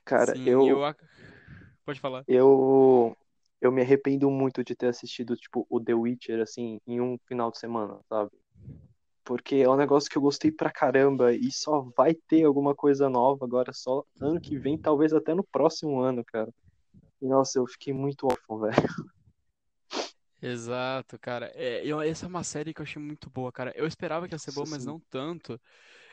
Cara, 0.03 0.33
Sim, 0.33 0.45
eu, 0.45 0.61
eu. 0.69 0.83
ac- 0.85 1.03
Pode 1.85 1.99
falar. 1.99 2.25
eu, 2.27 3.15
eu 3.61 3.71
me 3.71 3.81
arrependo 3.81 4.29
muito 4.29 4.63
de 4.63 4.75
ter 4.75 4.87
assistido, 4.87 5.35
tipo, 5.35 5.65
o 5.69 5.79
The 5.83 5.93
Witcher, 5.93 6.41
assim, 6.41 6.79
em 6.87 7.01
um 7.01 7.17
final 7.27 7.51
de 7.51 7.59
semana, 7.59 7.99
sabe? 8.09 8.31
Porque 9.25 9.57
é 9.57 9.69
um 9.69 9.75
negócio 9.77 10.09
que 10.09 10.17
eu 10.17 10.21
gostei 10.23 10.51
pra 10.51 10.71
caramba 10.71 11.33
e 11.33 11.51
só 11.51 11.81
vai 11.97 12.13
ter 12.15 12.43
alguma 12.45 12.75
coisa 12.75 13.09
nova 13.09 13.45
agora 13.45 13.73
só 13.73 14.03
ano 14.21 14.41
que 14.41 14.57
vem, 14.57 14.77
talvez 14.77 15.13
até 15.13 15.33
no 15.35 15.43
próximo 15.45 15.99
ano, 16.01 16.23
cara. 16.25 16.51
E 17.21 17.27
nossa, 17.27 17.59
eu 17.59 17.67
fiquei 17.67 17.93
muito 17.93 18.27
órfão, 18.27 18.59
velho. 18.61 18.75
Exato, 20.41 21.17
cara. 21.19 21.51
É, 21.55 21.85
eu- 21.85 22.01
essa 22.01 22.25
é 22.25 22.29
uma 22.29 22.43
série 22.43 22.73
que 22.73 22.81
eu 22.81 22.83
achei 22.83 23.01
muito 23.01 23.29
boa, 23.29 23.51
cara. 23.51 23.71
Eu 23.75 23.87
esperava 23.87 24.27
que 24.27 24.35
ia 24.35 24.39
ser 24.39 24.51
boa, 24.51 24.65
mas 24.67 24.85
não 24.85 24.99
tanto. 25.09 25.59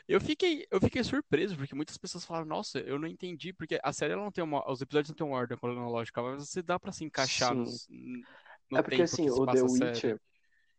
Eu 0.08 0.20
fiquei, 0.20 0.66
eu 0.70 0.80
fiquei 0.80 1.02
surpreso, 1.04 1.56
porque 1.56 1.74
muitas 1.74 1.96
pessoas 1.96 2.24
falaram, 2.24 2.46
nossa, 2.46 2.78
eu 2.80 2.98
não 2.98 3.06
entendi, 3.08 3.52
porque 3.52 3.78
a 3.82 3.92
série 3.92 4.12
ela 4.12 4.24
não 4.24 4.32
tem 4.32 4.42
uma, 4.42 4.68
os 4.70 4.80
episódios 4.82 5.10
não 5.10 5.16
têm 5.16 5.26
uma 5.26 5.36
ordem 5.36 5.56
cronológica, 5.56 6.20
mas 6.22 6.48
você 6.48 6.62
dá 6.62 6.78
pra 6.78 6.92
se 6.92 7.04
encaixar 7.04 7.54
nos- 7.54 7.88
no 7.88 8.78
É 8.78 8.82
porque 8.82 9.02
assim, 9.02 9.30
o 9.30 9.46
The. 9.46 9.62
Witcher, 9.62 10.20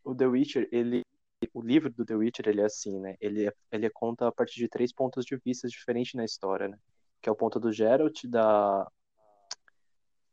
o 0.03 0.13
The 0.15 0.27
Witcher, 0.27 0.69
ele, 0.71 1.01
o 1.53 1.61
livro 1.61 1.89
do 1.91 2.05
The 2.05 2.15
Witcher, 2.15 2.47
ele 2.49 2.61
é 2.61 2.65
assim, 2.65 2.99
né? 2.99 3.15
Ele, 3.19 3.47
é- 3.47 3.53
ele 3.71 3.89
conta 3.89 4.27
a 4.27 4.31
partir 4.31 4.59
de 4.59 4.67
três 4.67 4.91
pontos 4.91 5.25
de 5.25 5.37
vista 5.37 5.67
diferentes 5.67 6.13
na 6.13 6.25
história, 6.25 6.67
né? 6.67 6.77
Que 7.21 7.29
é 7.29 7.31
o 7.31 7.35
ponto 7.35 7.59
do 7.59 7.71
Geralt, 7.71 8.25
da... 8.25 8.85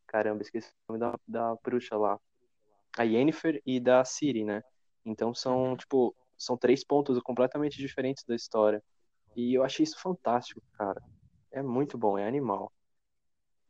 Caramba, 0.06 0.42
esqueci 0.42 0.68
o 0.88 0.92
nome 0.96 0.98
da, 1.28 1.50
da 1.52 1.56
bruxa 1.62 1.96
lá. 1.96 2.18
A 2.98 3.04
Yennefer 3.04 3.62
e 3.64 3.78
da 3.78 4.04
Ciri, 4.04 4.44
né? 4.44 4.62
Então 5.04 5.32
são, 5.32 5.70
Uhum. 5.70 5.76
tipo, 5.76 6.14
são 6.40 6.56
três 6.58 6.84
pontos 6.84 7.18
completamente 7.22 7.78
diferentes 7.78 8.24
da 8.24 8.34
história. 8.36 8.82
E 9.36 9.54
eu 9.58 9.64
achei 9.64 9.84
isso 9.84 10.00
fantástico, 10.00 10.62
cara. 10.74 11.02
É 11.52 11.62
muito 11.62 11.98
bom, 11.98 12.18
é 12.18 12.26
animal. 12.28 12.72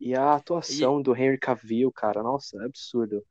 E 0.00 0.16
a 0.16 0.34
E, 0.68 0.90
atuação 0.90 1.00
do 1.00 1.14
Henry 1.16 1.38
Cavill, 1.38 1.92
cara, 1.92 2.22
nossa, 2.24 2.56
é 2.60 2.66
absurdo. 2.66 3.24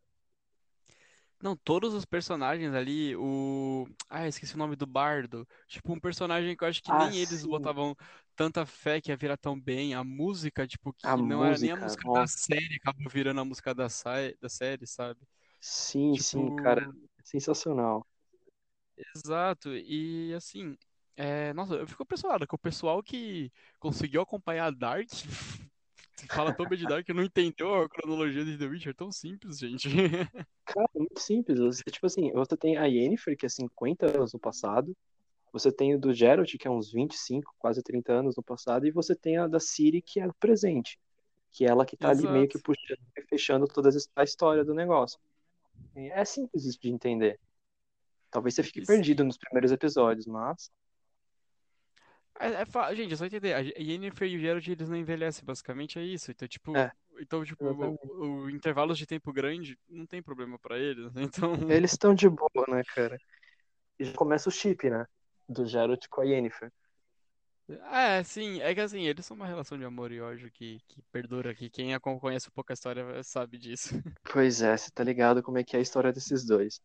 não, 1.42 1.56
todos 1.56 1.94
os 1.94 2.04
personagens 2.06 2.74
ali, 2.74 3.16
o... 3.16 3.88
Ah, 4.10 4.28
esqueci 4.28 4.56
o 4.56 4.58
nome 4.58 4.76
do 4.76 4.86
Bardo. 4.86 5.48
Tipo, 5.68 5.94
um 5.94 6.00
personagem 6.00 6.56
que 6.56 6.64
eu 6.64 6.68
acho 6.68 6.82
que 6.84 6.92
Ah, 6.92 6.92
nem 6.92 7.16
eles 7.18 7.46
sim, 7.46 7.46
botavam 7.46 7.96
tanta 8.36 8.66
fé 8.66 9.00
que 9.00 9.10
ia 9.12 9.16
virar 9.18 9.38
tão 9.38 9.60
bem. 9.60 9.94
A 9.94 10.04
música, 10.04 10.68
tipo, 10.68 10.94
a 11.04 11.16
que 11.16 11.22
não 11.22 11.44
era 11.46 11.58
nem 11.58 11.72
a 11.72 11.78
música, 11.78 11.78
música 11.78 12.10
da 12.10 12.28
nossa. 12.28 12.28
série, 12.28 12.76
acabou 12.76 13.10
virando 13.10 13.40
a 13.42 13.46
música 13.46 13.74
da, 13.74 13.88
da 14.42 14.50
série, 14.50 14.86
sabe? 14.86 15.20
Sim, 15.62 16.18
sim, 16.18 16.52
cara, 16.52 16.82
Tipo, 16.82 17.24
sensacional. 17.24 18.06
Exato. 19.16 19.70
E 19.76 20.34
assim, 20.34 20.78
é, 21.16 21.54
nossa, 21.54 21.76
eu 21.76 21.88
fico 21.88 22.04
impressionado 22.04 22.48
com 22.48 22.56
o 22.56 22.60
pessoal 22.60 23.04
que 23.04 23.52
conseguiu 23.80 24.22
acompanhar 24.22 24.72
Dark. 24.72 25.10
Fala 26.30 26.54
tão 26.54 26.68
bem 26.68 26.78
de 26.78 26.86
Dark 26.86 27.06
que 27.06 27.14
não 27.14 27.24
entendeu 27.24 27.76
a 27.76 27.90
cronologia 27.90 28.44
de 28.44 28.58
The 28.58 28.66
Witcher. 28.66 28.96
Tão 28.96 29.12
simples, 29.12 29.60
gente. 29.60 29.90
Cara, 30.66 30.90
é 30.96 31.00
muito 31.00 31.20
simples. 31.20 31.60
Você, 31.60 31.84
tipo 31.84 32.06
assim, 32.06 32.32
você 32.32 32.58
tem 32.58 32.78
a 32.78 32.86
Yennefer, 32.86 33.38
que 33.38 33.46
é 33.46 33.50
50 33.50 34.18
anos 34.18 34.34
no 34.34 34.40
passado, 34.40 34.96
você 35.52 35.72
tem 35.72 35.96
o 35.96 36.00
do 36.00 36.14
Geralt, 36.14 36.56
que 36.58 36.68
é 36.68 36.72
uns 36.72 36.92
25, 36.92 37.56
quase 37.58 37.82
30 37.82 38.14
anos 38.14 38.36
no 38.36 38.44
passado, 38.44 38.86
e 38.86 38.92
você 38.92 39.16
tem 39.16 39.38
a 39.38 39.48
da 39.48 39.60
Ciri, 39.60 40.02
que 40.02 40.20
é 40.20 40.28
o 40.28 40.34
presente, 40.34 41.00
que 41.52 41.66
é 41.66 41.70
ela 41.70 41.86
que 41.86 41.98
tá 41.98 42.10
ali 42.10 42.28
meio 42.28 42.48
que 42.48 42.60
puxando 42.60 43.00
e 43.18 43.22
fechando 43.24 43.68
toda 43.68 43.90
a 44.16 44.24
história 44.24 44.64
do 44.64 44.74
negócio. 44.74 45.20
É 45.96 46.24
simples 46.24 46.66
isso 46.66 46.80
de 46.80 46.90
entender. 46.90 47.40
Talvez 48.32 48.56
você 48.56 48.64
fique 48.64 48.82
E 48.82 48.86
perdido 48.86 49.24
nos 49.24 49.38
primeiros 49.38 49.72
episódios, 49.72 50.26
mas 50.26 50.72
É, 52.40 52.62
é 52.62 52.96
gente, 52.96 53.14
é 53.14 53.18
só 53.18 53.26
entender. 53.26 53.54
A 53.54 53.60
Yennefer 53.60 54.30
e 54.30 54.38
o 54.38 54.40
Geralt, 54.40 54.68
eles 54.68 54.90
não 54.90 54.96
envelhecem, 54.96 55.44
basicamente 55.44 56.00
é 56.00 56.04
isso. 56.04 56.32
Então, 56.32 56.48
tipo, 56.48 56.76
é, 56.78 56.90
então, 57.20 57.44
tipo, 57.44 57.66
o, 57.66 58.44
o 58.46 58.50
intervalos 58.50 58.98
de 58.98 59.06
tempo 59.06 59.34
grande 59.34 59.78
não 59.90 60.06
tem 60.06 60.24
problema 60.24 60.58
pra 60.58 60.78
eles. 60.78 61.12
Então, 61.18 61.54
Eles 61.70 61.92
estão 61.92 62.14
de 62.14 62.30
boa, 62.30 62.66
né, 62.70 62.82
cara? 62.96 63.20
E 64.00 64.06
já 64.06 64.14
começa 64.14 64.48
o 64.48 64.52
chip, 64.52 64.90
né? 64.90 65.06
Do 65.48 65.66
Geralt 65.66 66.08
com 66.10 66.22
a 66.22 66.24
Yennefer. 66.24 66.72
é, 67.92 68.24
sim, 68.24 68.62
é 68.62 68.74
que 68.74 68.82
assim, 68.82 69.02
eles 69.02 69.26
são 69.26 69.36
uma 69.36 69.46
relação 69.46 69.78
de 69.78 69.84
amor 69.84 70.12
e 70.12 70.22
ódio 70.22 70.50
que, 70.52 70.80
que 70.88 71.02
perdura 71.12 71.52
aqui. 71.52 71.70
Quem 71.70 72.00
conhece 72.00 72.48
um 72.48 72.52
pouco 72.52 72.72
a 72.72 72.74
história 72.74 73.22
sabe 73.24 73.58
disso. 73.58 73.90
Pois 74.32 74.62
é, 74.62 74.78
você 74.78 74.90
tá 74.92 75.04
ligado 75.04 75.44
como 75.44 75.58
é 75.58 75.64
que 75.64 75.76
é 75.76 75.80
a 75.80 75.82
história 75.82 76.14
desses 76.14 76.46
dois. 76.46 76.82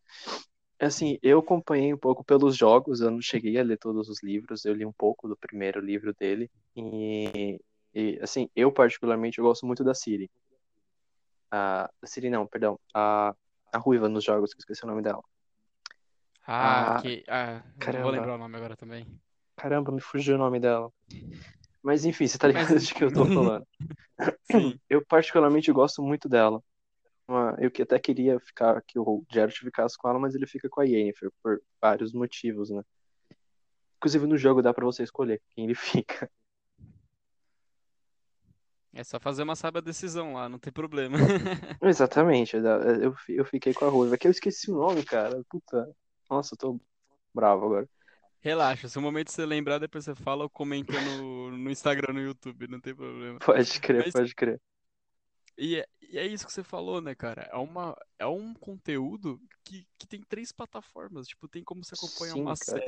Assim, 0.79 1.17
eu 1.23 1.39
acompanhei 1.39 1.93
um 1.93 1.97
pouco 1.97 2.23
pelos 2.23 2.55
jogos, 2.57 2.99
eu 2.99 3.09
não 3.09 3.21
cheguei 3.21 3.57
a 3.57 3.63
ler 3.63 3.77
todos 3.77 4.09
os 4.09 4.21
livros, 4.21 4.65
eu 4.65 4.73
li 4.73 4.85
um 4.85 4.91
pouco 4.91 5.27
do 5.27 5.37
primeiro 5.37 5.79
livro 5.79 6.13
dele. 6.13 6.51
E, 6.75 7.59
e, 7.93 8.19
assim, 8.21 8.49
eu 8.55 8.71
particularmente 8.71 9.39
eu 9.39 9.45
gosto 9.45 9.65
muito 9.65 9.83
da 9.83 9.93
Ciri. 9.93 10.29
A, 11.49 11.89
a 12.01 12.07
Ciri 12.07 12.29
não, 12.29 12.45
perdão. 12.45 12.77
A, 12.93 13.33
a 13.71 13.77
Ruiva 13.77 14.09
nos 14.09 14.23
jogos, 14.23 14.53
que 14.53 14.57
eu 14.57 14.61
esqueci 14.61 14.83
o 14.83 14.87
nome 14.87 15.01
dela. 15.01 15.23
Ah, 16.45 16.97
A, 16.97 17.01
que. 17.01 17.23
Ah, 17.27 17.61
eu 17.79 17.93
não 17.93 18.01
vou 18.01 18.11
caramba, 18.11 18.11
lembrar 18.11 18.35
o 18.35 18.37
nome 18.37 18.57
agora 18.57 18.75
também. 18.75 19.07
caramba, 19.55 19.91
me 19.91 20.01
fugiu 20.01 20.35
o 20.35 20.37
nome 20.37 20.59
dela. 20.59 20.91
Mas 21.81 22.03
enfim, 22.03 22.27
você 22.27 22.37
tá 22.37 22.47
ligado 22.47 22.73
Mas. 22.73 22.83
de 22.87 22.93
que 22.93 23.03
eu 23.03 23.13
tô 23.13 23.25
falando. 23.25 23.65
Eu 24.89 25.05
particularmente 25.05 25.71
gosto 25.71 26.01
muito 26.01 26.29
dela. 26.29 26.61
Uma- 27.27 27.55
Eu 27.59 27.71
que 27.71 27.81
até 27.81 27.97
queria 27.99 28.39
ficar 28.39 28.81
que 28.83 28.99
o 28.99 29.25
Geralt 29.31 29.57
ficasse 29.57 29.97
com 29.97 30.07
ela, 30.07 30.19
mas 30.19 30.35
ele 30.35 30.45
fica 30.45 30.69
com 30.69 30.81
a 30.81 30.85
Yennefer 30.85 31.31
por 31.41 31.61
vários 31.81 32.13
motivos, 32.13 32.69
né? 32.69 32.83
Inclusive 33.97 34.27
no 34.27 34.37
jogo 34.37 34.61
dá 34.61 34.73
pra 34.73 34.85
você 34.85 35.03
escolher 35.03 35.41
quem 35.49 35.65
ele 35.65 35.75
fica. 35.75 36.29
É 38.93 39.03
só 39.03 39.19
fazer 39.19 39.43
uma 39.43 39.55
sábia 39.55 39.81
decisão 39.81 40.33
lá, 40.35 40.47
não 40.47 40.57
tem 40.57 40.71
problema. 40.71 41.17
Exatamente, 41.83 42.55
eu, 42.55 43.13
eu 43.27 43.45
fiquei 43.45 43.73
com 43.73 43.85
a 43.85 43.89
Ruiva, 43.89 44.17
que 44.17 44.25
eu 44.27 44.31
esqueci 44.31 44.71
o 44.71 44.75
nome, 44.75 45.03
cara. 45.03 45.43
Puta, 45.49 45.89
nossa, 46.29 46.53
eu 46.53 46.57
tô 46.57 46.79
bravo 47.33 47.65
agora. 47.65 47.89
Relaxa, 48.39 48.87
se 48.87 48.97
o 48.97 49.01
momento 49.01 49.31
você 49.31 49.45
lembrar, 49.45 49.79
depois 49.79 50.05
você 50.05 50.15
fala 50.15 50.43
ou 50.43 50.49
comenta 50.49 50.93
no, 51.01 51.51
no 51.51 51.69
Instagram, 51.69 52.13
no 52.13 52.21
YouTube, 52.21 52.67
não 52.67 52.79
tem 52.79 52.95
problema. 52.95 53.39
Pode 53.39 53.81
crer, 53.81 54.03
Mas 54.05 54.13
pode 54.13 54.33
crer. 54.35 54.61
E 55.57 55.77
é, 55.77 55.87
e 56.01 56.17
é 56.17 56.25
isso 56.25 56.45
que 56.45 56.51
você 56.53 56.63
falou, 56.63 57.01
né, 57.01 57.15
cara? 57.15 57.43
É 57.51 57.55
uma, 57.55 57.95
é 58.19 58.25
um 58.25 58.53
conteúdo 58.53 59.41
que, 59.63 59.87
que 59.97 60.07
tem 60.07 60.21
três 60.21 60.51
plataformas. 60.51 61.27
Tipo, 61.27 61.47
tem 61.47 61.63
como 61.63 61.83
você 61.83 61.95
acompanhar 61.95 62.33
Sim, 62.33 62.41
uma 62.41 62.55
cara. 62.55 62.79
série, 62.79 62.85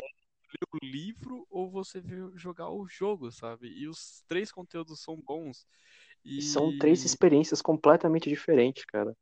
ler 0.54 0.68
o 0.74 0.86
livro 0.86 1.48
ou 1.50 1.70
você 1.70 2.02
jogar 2.36 2.70
o 2.70 2.88
jogo, 2.88 3.32
sabe? 3.32 3.68
E 3.70 3.88
os 3.88 4.24
três 4.28 4.52
conteúdos 4.52 5.02
são 5.02 5.16
bons. 5.18 5.66
E 6.26 6.42
são 6.42 6.78
três 6.78 7.04
E 7.04 7.06
experiências 7.06 7.62
completamente 7.62 8.30
diferentes, 8.30 8.86
cara. 8.86 9.16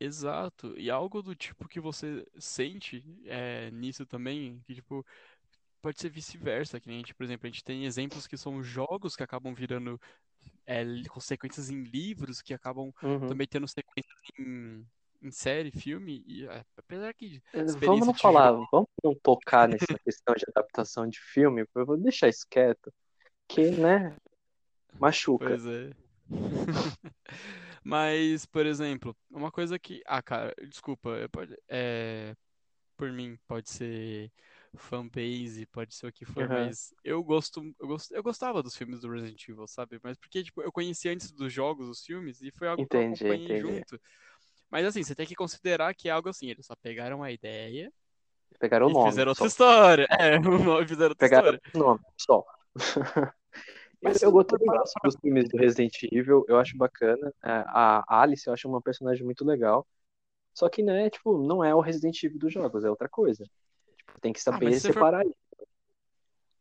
exato. 0.00 0.76
E 0.78 0.90
algo 0.90 1.22
do 1.22 1.34
tipo 1.34 1.68
que 1.68 1.80
você 1.80 2.24
sente 2.38 3.04
é, 3.26 3.70
nisso 3.70 4.06
também, 4.06 4.60
que 4.66 4.74
tipo, 4.74 5.04
pode 5.80 6.00
ser 6.00 6.10
vice-versa, 6.10 6.80
que 6.80 6.88
a 6.90 6.92
gente, 6.92 7.14
por 7.14 7.24
exemplo, 7.24 7.46
a 7.46 7.50
gente 7.50 7.64
tem 7.64 7.84
exemplos 7.84 8.26
que 8.26 8.36
são 8.36 8.62
jogos 8.62 9.16
que 9.16 9.22
acabam 9.22 9.54
virando 9.54 10.00
é, 10.68 10.84
li- 10.84 11.08
consequências 11.08 11.70
em 11.70 11.82
livros, 11.82 12.42
que 12.42 12.52
acabam 12.52 12.92
Uhum. 13.02 13.26
também 13.26 13.46
tendo 13.48 13.66
sequências 13.66 14.18
em, 14.38 14.86
em 15.22 15.30
série, 15.30 15.70
filme, 15.70 16.22
e 16.26 16.46
é, 16.46 16.62
apesar 16.76 17.14
que 17.14 17.42
Eh, 17.54 17.64
Vamos 17.84 18.06
não 18.06 18.14
falar, 18.14 18.52
vamos 18.70 18.88
não 19.02 19.14
tocar 19.14 19.66
nessa 19.66 19.98
questão 20.04 20.34
de 20.34 20.44
adaptação 20.48 21.08
de 21.08 21.18
filme, 21.18 21.64
eu 21.74 21.86
vou 21.86 21.96
deixar 21.96 22.28
isso 22.28 22.46
quieto, 22.50 22.92
que, 23.48 23.62
né, 23.62 24.14
machuca. 25.00 25.48
Pois 25.48 25.66
é. 25.66 25.90
Mas, 27.82 28.44
por 28.44 28.66
exemplo, 28.66 29.16
uma 29.30 29.50
coisa 29.50 29.78
que. 29.78 30.02
Ah, 30.04 30.22
cara, 30.22 30.54
desculpa, 30.68 31.10
pode, 31.32 31.56
é, 31.66 32.34
por 32.98 33.10
mim, 33.10 33.38
pode 33.48 33.70
ser 33.70 34.30
fanbase, 34.78 35.66
pode 35.66 35.94
ser 35.94 36.06
o 36.08 36.12
que 36.12 36.24
for, 36.24 36.46
Aham, 36.46 36.48
mas 36.48 36.94
eu 37.04 37.22
gosto, 37.22 37.62
eu 37.80 37.86
gosto, 37.88 38.14
eu 38.14 38.22
gostava 38.22 38.62
dos 38.62 38.76
filmes 38.76 39.00
do 39.00 39.10
Resident 39.10 39.48
Evil, 39.48 39.66
sabe? 39.66 40.00
Mas 40.02 40.16
porque, 40.18 40.42
tipo, 40.42 40.62
eu 40.62 40.72
conheci 40.72 41.08
antes 41.08 41.30
dos 41.32 41.52
jogos 41.52 41.88
os 41.88 42.02
filmes 42.04 42.40
e 42.42 42.50
foi 42.52 42.68
algo 42.68 42.86
que 42.86 42.96
eu 42.96 43.00
Entendi, 43.00 43.28
acompanhei 43.28 43.54
entendi. 43.54 43.56
junto. 43.56 44.00
Mas 44.70 44.86
assim, 44.86 45.02
você 45.04 45.14
tem 45.14 45.26
que 45.26 45.34
considerar 45.36 45.94
que 45.94 46.08
é 46.08 46.12
algo 46.12 46.28
assim, 46.30 46.48
eles 46.50 46.66
só 46.66 46.76
pegaram 46.76 47.22
a 47.22 47.32
ideia 47.32 47.92
Pegaram 48.58 48.86
o 48.86 48.90
nome. 48.90 49.24
fizeram 49.24 49.30
outra 49.30 49.46
só. 49.46 49.46
história. 49.46 50.06
É, 50.20 50.36
o 50.38 50.58
nome 50.58 50.86
fizeram 50.86 51.10
outra 51.10 51.24
Pegaram 51.24 51.26
história. 51.26 51.60
o 51.74 51.78
nome, 51.78 52.00
só. 52.16 52.44
Mas 54.02 54.22
Eu 54.22 54.32
gostei 54.32 54.58
bastante 54.66 55.02
dos 55.04 55.16
filmes 55.20 55.48
do 55.48 55.58
Resident 55.58 55.94
Evil, 56.12 56.44
eu 56.48 56.58
acho 56.58 56.76
bacana. 56.76 57.32
É, 57.44 57.50
A 57.68 58.04
Alice 58.22 58.46
eu 58.46 58.52
acho 58.54 58.68
uma 58.68 58.82
personagem 58.82 59.24
muito 59.24 59.44
legal. 59.44 59.86
Só 60.54 60.68
que, 60.70 60.82
né, 60.82 61.10
tipo, 61.10 61.38
não 61.46 61.64
é 61.64 61.74
o 61.74 61.80
Resident 61.80 62.22
Evil 62.24 62.38
dos 62.40 62.52
jogos, 62.52 62.84
é 62.84 62.90
outra 62.90 63.08
coisa. 63.08 63.44
Tem 64.20 64.32
que 64.32 64.40
Ah, 64.40 64.42
saber 64.42 64.72
for 64.72 64.80
separar 64.80 65.24
isso. 65.24 65.34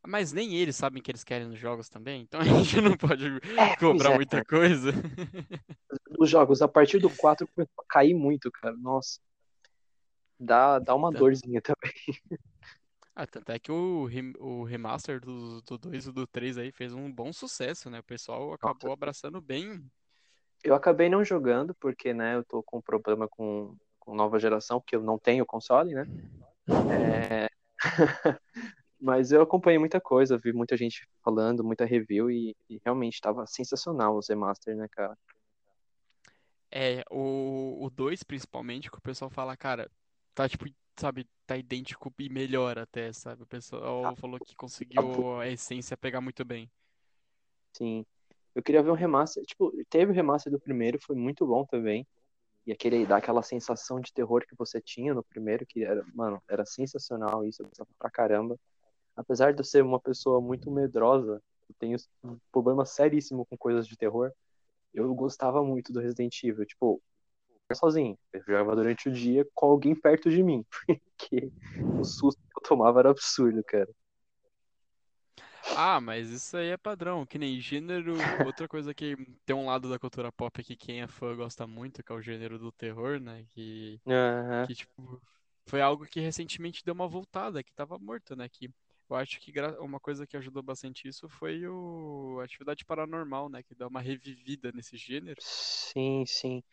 Mas 0.06 0.32
nem 0.32 0.56
eles 0.56 0.76
sabem 0.76 1.00
o 1.00 1.04
que 1.04 1.12
eles 1.12 1.24
querem 1.24 1.48
nos 1.48 1.60
jogos 1.60 1.90
também, 1.90 2.22
então 2.22 2.40
a 2.42 2.46
gente 2.46 2.80
não 2.82 2.96
pode 2.96 3.26
É, 3.28 3.76
cobrar 3.80 4.12
é, 4.12 4.16
muita 4.16 4.46
coisa. 4.46 4.92
Os 6.18 6.30
jogos, 6.30 6.62
a 6.62 6.68
partir 6.68 7.00
do 7.00 7.10
4 7.10 7.48
começou 7.48 7.84
a 7.84 7.86
cair 7.88 8.14
muito, 8.14 8.52
cara. 8.52 8.76
Nossa. 8.78 9.20
Dá, 10.40 10.80
dá 10.80 10.96
uma 10.96 11.12
Tá. 11.12 11.20
dorzinha 11.20 11.62
também. 11.62 12.40
Ah, 13.16 13.26
tanto 13.26 13.52
é 13.52 13.58
que 13.58 13.72
o, 13.72 14.06
rem- 14.06 14.36
o 14.38 14.64
remaster 14.64 15.20
do, 15.20 15.60
do 15.64 15.78
2 15.78 16.06
e 16.06 16.12
do 16.12 16.28
3 16.28 16.56
aí 16.58 16.72
fez 16.72 16.94
um 16.94 17.12
bom 17.12 17.34
sucesso, 17.34 17.90
né? 17.90 18.00
O 18.00 18.04
pessoal 18.04 18.54
acabou 18.54 18.92
abraçando 18.92 19.42
bem. 19.42 19.84
Eu 20.64 20.76
acabei 20.76 21.10
não 21.10 21.24
jogando, 21.24 21.74
porque, 21.76 22.14
né, 22.14 22.36
eu 22.36 22.44
tô 22.44 22.62
com 22.62 22.80
problema 22.80 23.28
com, 23.28 23.76
com 24.00 24.14
nova 24.14 24.40
geração, 24.40 24.80
porque 24.80 24.96
eu 24.96 25.02
não 25.02 25.18
tenho 25.18 25.46
console, 25.46 25.96
né? 25.96 26.06
É... 26.68 27.48
Mas 29.00 29.32
eu 29.32 29.42
acompanhei 29.42 29.78
muita 29.78 30.02
coisa, 30.02 30.38
vi 30.38 30.52
muita 30.52 30.76
gente 30.76 31.08
falando, 31.24 31.64
muita 31.64 31.86
review, 31.86 32.32
e, 32.32 32.56
e 32.68 32.82
realmente 32.84 33.22
tava 33.22 33.46
sensacional 33.46 34.18
os 34.18 34.28
remaster, 34.28 34.76
né, 34.76 34.88
cara? 34.92 35.16
É, 36.72 37.04
o, 37.12 37.78
o 37.86 37.90
2 37.90 38.24
principalmente, 38.24 38.90
que 38.90 38.98
o 38.98 39.02
pessoal 39.02 39.30
fala, 39.30 39.56
cara, 39.56 39.90
tá 40.34 40.50
tipo, 40.50 40.66
sabe, 40.98 41.28
tá 41.46 41.56
idêntico 41.56 42.12
e 42.20 42.30
melhor 42.30 42.78
até, 42.80 43.14
sabe? 43.14 43.44
O 43.44 43.48
pessoal 43.48 44.16
falou 44.16 44.40
que 44.40 44.56
conseguiu 44.56 45.40
a 45.40 45.48
essência 45.48 45.96
pegar 45.96 46.20
muito 46.20 46.44
bem. 46.44 46.70
Sim. 47.74 48.06
Eu 48.54 48.64
queria 48.64 48.82
ver 48.82 48.90
um 48.90 48.96
remaster. 48.96 49.44
Tipo, 49.46 49.72
teve 49.90 50.12
o 50.12 50.16
remaster 50.16 50.52
do 50.52 50.60
primeiro, 50.60 51.00
foi 51.00 51.16
muito 51.16 51.46
bom 51.46 51.64
também. 51.66 52.06
E 52.68 52.72
aquele, 52.74 53.06
dá 53.06 53.16
aquela 53.16 53.42
sensação 53.42 54.02
de 54.02 54.12
terror 54.12 54.46
que 54.46 54.54
você 54.54 54.82
tinha 54.82 55.14
no 55.14 55.24
primeiro, 55.24 55.66
que 55.66 55.86
era, 55.86 56.06
mano, 56.14 56.44
era 56.50 56.66
sensacional 56.66 57.46
isso, 57.46 57.62
eu 57.62 57.68
gostava 57.68 57.90
pra 57.98 58.12
caramba. 58.12 58.60
Apesar 59.16 59.54
de 59.54 59.62
eu 59.62 59.64
ser 59.64 59.82
uma 59.82 60.02
pessoa 60.02 60.42
muito 60.42 60.70
medrosa, 60.70 61.42
eu 61.70 61.76
tenho 61.80 61.98
um 62.22 62.38
problema 62.52 62.86
seríssimo 62.86 63.46
com 63.46 63.58
coisas 63.58 63.88
de 63.88 63.96
terror, 63.96 64.34
eu 64.94 65.16
gostava 65.16 65.64
muito 65.64 65.94
do 65.94 66.02
Resident 66.02 66.44
Evil. 66.44 66.66
Tipo, 66.66 67.02
sozinho, 67.74 68.20
eu 68.34 68.42
jogava 68.42 68.76
durante 68.76 69.08
o 69.08 69.14
dia 69.14 69.48
com 69.56 69.68
alguém 69.68 69.96
perto 69.96 70.30
de 70.30 70.44
mim, 70.44 70.66
porque 71.18 71.50
o 71.98 72.04
susto 72.04 72.42
que 72.52 72.60
eu 72.60 72.64
tomava 72.64 73.00
era 73.00 73.12
absurdo, 73.12 73.64
cara. 73.64 73.90
Ah, 75.80 76.02
mas 76.02 76.30
isso 76.30 76.58
aí 76.58 76.70
é 76.70 76.78
padrão, 76.78 77.26
que 77.26 77.38
nem 77.38 77.60
gênero. 77.62 78.42
Outra 78.44 78.68
coisa 78.68 78.94
que 78.96 79.16
tem 79.46 79.56
um 79.56 79.68
lado 79.68 79.88
da 79.90 80.00
cultura 80.00 80.32
pop 80.32 80.64
que 80.64 80.76
quem 80.76 81.02
é 81.02 81.08
fã 81.08 81.36
gosta 81.36 81.68
muito, 81.68 82.04
que 82.04 82.12
é 82.12 82.16
o 82.16 82.22
gênero 82.22 82.58
do 82.58 82.72
terror, 82.72 83.20
né? 83.20 83.46
Que, 83.52 84.02
Aham. 84.08 84.68
que 84.68 84.76
tipo, 84.76 85.22
foi 85.68 85.82
algo 85.82 86.06
que 86.08 86.20
recentemente 86.22 86.84
deu 86.86 86.94
uma 86.96 87.08
voltada, 87.08 87.64
que 87.64 87.74
tava 87.74 88.00
morto, 88.00 88.36
né? 88.36 88.50
Que 88.50 88.70
eu 89.10 89.16
acho 89.18 89.40
que 89.40 89.54
uma 89.80 90.00
coisa 90.00 90.28
que 90.28 90.38
ajudou 90.38 90.64
bastante 90.64 91.08
isso 91.08 91.30
foi 91.30 91.68
o 91.68 92.40
Atividade 92.44 92.86
Paranormal, 92.86 93.50
né? 93.50 93.64
Que 93.64 93.76
dá 93.76 93.88
uma 93.88 94.02
revivida 94.02 94.72
nesse 94.74 94.98
gênero. 94.98 95.42
Sim, 95.42 96.26
sim. 96.26 96.64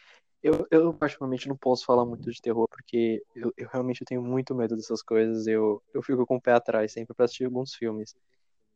Eu, 0.42 0.66
eu 0.70 0.94
particularmente 0.94 1.48
não 1.48 1.57
posso 1.57 1.85
falar 1.85 2.07
muito 2.07 2.31
de 2.33 2.40
terror 2.40 2.68
porque 2.70 3.22
eu, 3.37 3.52
eu 3.57 3.68
realmente 3.72 4.05
tenho 4.07 4.22
muito 4.22 4.55
medo 4.55 4.76
dessas 4.76 5.02
coisas. 5.02 5.46
Eu, 5.48 5.83
eu 5.94 6.02
fico 6.02 6.26
com 6.26 6.37
o 6.37 6.40
pé 6.40 6.52
atrás 6.55 6.92
sempre 6.92 7.14
para 7.14 7.26
assistir 7.26 7.46
alguns 7.46 7.74
filmes. 7.74 8.14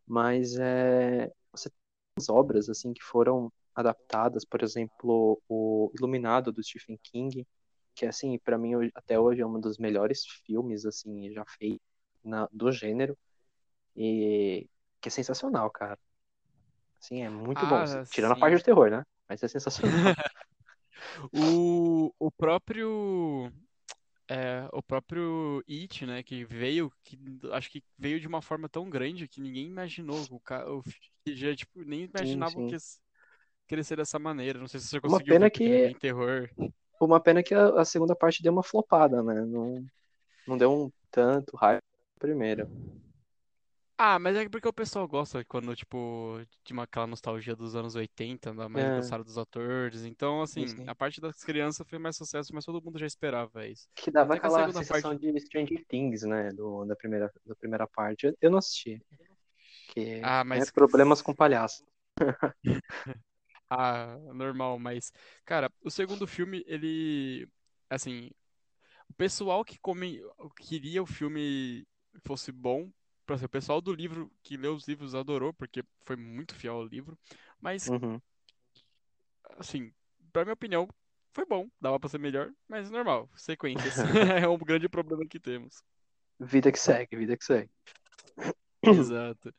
Mas 0.08 0.56
é, 0.58 1.30
você 1.52 1.68
tem 1.70 1.78
as 2.18 2.28
obras 2.28 2.68
assim 2.68 2.92
que 2.92 3.02
foram 3.02 3.52
adaptadas, 3.74 4.44
por 4.44 4.62
exemplo, 4.62 5.40
o 5.48 5.90
Iluminado 5.98 6.50
do 6.52 6.62
Stephen 6.62 6.98
King, 7.02 7.46
que 7.94 8.06
assim, 8.06 8.38
para 8.38 8.58
mim 8.58 8.72
até 8.94 9.18
hoje 9.18 9.40
é 9.40 9.46
um 9.46 9.60
dos 9.60 9.78
melhores 9.78 10.24
filmes 10.46 10.84
assim 10.84 11.32
já 11.32 11.44
feitos 11.46 11.80
na, 12.24 12.48
do 12.52 12.72
gênero 12.72 13.16
e 13.96 14.68
que 15.00 15.08
é 15.08 15.10
sensacional, 15.10 15.70
cara. 15.70 15.98
Assim, 17.00 17.22
é 17.22 17.30
muito 17.30 17.60
bom. 17.66 17.76
Ah, 17.76 18.04
Tirando 18.10 18.32
a 18.32 18.36
parte 18.36 18.56
de 18.56 18.64
terror, 18.64 18.90
né? 18.90 19.04
Mas 19.28 19.42
é 19.42 19.48
sensacional. 19.48 20.14
O, 21.32 22.12
o 22.18 22.30
próprio. 22.30 23.52
É, 24.30 24.68
o 24.74 24.82
próprio 24.82 25.64
It, 25.68 26.04
né, 26.06 26.22
que 26.22 26.44
veio, 26.44 26.92
que 27.02 27.18
acho 27.52 27.70
que 27.70 27.82
veio 27.98 28.20
de 28.20 28.26
uma 28.28 28.42
forma 28.42 28.68
tão 28.68 28.88
grande 28.90 29.26
que 29.26 29.40
ninguém 29.40 29.66
imaginou, 29.66 30.26
o, 30.30 30.38
ca- 30.40 30.70
o, 30.70 30.82
que 31.24 31.34
já, 31.34 31.54
tipo, 31.56 31.82
nem 31.82 32.02
Sim, 32.14 32.44
imaginavam 32.44 32.62
que 32.62 32.74
sim. 32.74 32.76
ia 32.76 32.80
crescer 33.68 33.96
dessa 33.96 34.18
maneira. 34.18 34.58
Não 34.60 34.68
sei 34.68 34.80
se 34.80 34.88
você 34.88 35.00
Uma 35.04 35.20
conseguiu 35.20 35.34
pena 35.34 35.50
ele 35.62 35.74
é 35.74 35.78
que 35.78 35.78
bem 35.78 35.94
terror. 35.96 36.50
uma 37.00 37.20
pena 37.20 37.42
que 37.42 37.54
a, 37.54 37.80
a 37.80 37.84
segunda 37.84 38.14
parte 38.16 38.42
deu 38.42 38.52
uma 38.52 38.62
flopada, 38.62 39.22
né? 39.22 39.40
Não, 39.44 39.84
não 40.46 40.58
deu 40.58 40.72
um 40.72 40.92
tanto 41.10 41.56
na 41.60 41.80
primeira. 42.20 42.68
Ah, 44.00 44.18
mas 44.18 44.36
é 44.36 44.48
porque 44.48 44.68
o 44.68 44.72
pessoal 44.72 45.08
gosta 45.08 45.44
quando, 45.44 45.74
tipo, 45.74 46.38
de 46.64 46.72
uma, 46.72 46.84
aquela 46.84 47.06
nostalgia 47.06 47.56
dos 47.56 47.74
anos 47.74 47.96
80, 47.96 48.54
da 48.54 48.68
mais 48.68 48.84
É, 48.84 49.12
dos 49.24 49.36
atores. 49.36 50.04
Então, 50.04 50.40
sim, 50.44 50.66
assim, 50.66 50.66
sim. 50.66 50.88
a 50.88 50.94
parte 50.94 51.20
das 51.20 51.42
crianças 51.42 51.86
foi 51.88 51.98
mais 51.98 52.16
sucesso, 52.16 52.54
mas 52.54 52.64
todo 52.64 52.80
mundo 52.82 52.98
já 52.98 53.06
esperava 53.06 53.66
isso. 53.66 53.88
Que 53.94 54.10
dava 54.10 54.34
Até 54.34 54.38
que 54.38 54.46
a 54.46 54.50
aquela 54.50 54.72
sensação 54.72 54.84
parte. 54.84 55.14
de 55.14 55.38
Stranger 55.40 55.84
Things, 55.86 56.22
né? 56.22 56.50
Do, 56.52 56.84
da 56.84 56.94
primeira, 56.96 57.32
da 57.44 57.54
primeira 57.56 57.86
parte. 57.86 58.26
Eu, 58.26 58.36
eu 58.40 58.50
não 58.50 58.58
assisti, 58.58 59.02
que 59.88 60.00
Ah, 60.22 60.44
é 60.52 60.64
mas. 60.64 60.72
problemas 60.72 61.22
com 61.22 61.34
palhaço. 61.34 61.84
Ah, 63.70 64.16
normal, 64.34 64.78
mas. 64.78 65.12
Cara, 65.44 65.70
o 65.82 65.90
segundo 65.90 66.26
filme, 66.26 66.64
ele. 66.66 67.48
Assim, 67.90 68.30
o 69.10 69.14
pessoal 69.14 69.64
que 69.64 69.78
come, 69.80 70.20
queria 70.58 71.02
o 71.02 71.06
filme 71.06 71.86
fosse 72.26 72.52
bom. 72.52 72.90
Exemplo, 73.34 73.46
o 73.46 73.50
pessoal 73.50 73.80
do 73.80 73.92
livro 73.92 74.30
que 74.42 74.56
leu 74.56 74.74
os 74.74 74.86
livros 74.88 75.14
adorou, 75.14 75.52
porque 75.52 75.84
foi 76.04 76.16
muito 76.16 76.54
fiel 76.54 76.74
ao 76.74 76.84
livro. 76.86 77.18
Mas, 77.60 77.90
Uhum. 77.90 78.20
assim, 79.58 79.92
pra 80.32 80.44
minha 80.44 80.54
opinião, 80.54 80.88
foi 81.34 81.44
bom. 81.46 81.68
Dava 81.80 81.98
pra 82.00 82.08
ser 82.08 82.18
melhor, 82.18 82.52
mas 82.68 82.90
normal. 82.90 83.28
Sequências. 83.36 84.02
É 84.44 84.48
um 84.48 84.58
grande 84.58 84.88
problema 84.88 85.26
que 85.28 85.40
temos. 85.40 85.82
Vida 86.40 86.72
que 86.72 86.78
segue, 86.78 87.16
vida 87.16 87.36
que 87.36 87.44
segue. 87.44 87.70
Exato. 88.82 89.52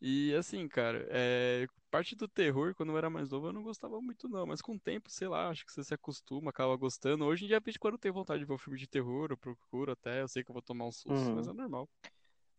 E 0.00 0.34
assim, 0.36 0.68
cara, 0.68 1.06
é, 1.10 1.66
parte 1.90 2.16
do 2.16 2.28
terror, 2.28 2.74
quando 2.76 2.92
eu 2.92 2.98
era 2.98 3.10
mais 3.10 3.30
novo, 3.30 3.48
eu 3.48 3.54
não 3.54 3.62
gostava 3.62 4.00
muito, 4.02 4.28
não. 4.28 4.46
Mas 4.46 4.62
com 4.62 4.74
o 4.76 4.80
tempo, 4.80 5.10
sei 5.10 5.28
lá, 5.28 5.48
acho 5.50 5.66
que 5.66 5.72
você 5.72 5.84
se 5.84 5.94
acostuma, 5.94 6.50
acaba 6.50 6.76
gostando. 6.76 7.24
Hoje 7.26 7.44
em 7.44 7.48
dia, 7.48 7.60
quando 7.80 7.94
eu 7.94 7.98
tenho 8.00 8.14
vontade 8.14 8.40
de 8.40 8.46
ver 8.46 8.54
um 8.54 8.58
filme 8.58 8.78
de 8.78 8.88
terror, 8.88 9.28
eu 9.30 9.38
procuro 9.38 9.92
até, 9.92 10.22
eu 10.22 10.28
sei 10.28 10.44
que 10.44 10.50
eu 10.50 10.54
vou 10.54 10.62
tomar 10.62 10.86
um 10.86 10.92
susto, 10.92 11.34
mas 11.34 11.46
Uhum. 11.46 11.48
é 11.48 11.54
normal. 11.54 11.88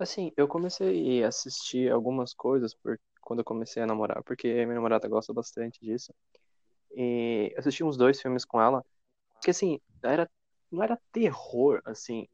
Assim, 0.03 0.31
eu 0.37 0.47
comecei 0.47 1.23
a 1.23 1.29
assistir 1.29 1.91
algumas 1.91 2.33
coisas 2.33 2.75
por, 2.75 2.99
quando 3.21 3.39
eu 3.39 3.45
comecei 3.45 3.81
a 3.83 3.87
namorar, 3.87 4.23
porque 4.23 4.47
minha 4.65 4.75
namorada 4.75 5.07
gosta 5.07 5.33
bastante 5.33 5.79
disso. 5.81 6.13
E 6.95 7.53
assisti 7.57 7.83
uns 7.83 7.97
dois 7.97 8.21
filmes 8.21 8.45
com 8.45 8.61
ela, 8.61 8.85
que 9.43 9.51
assim, 9.51 9.79
era, 10.03 10.29
não 10.71 10.83
era 10.83 10.99
terror, 11.11 11.81
assim, 11.85 12.27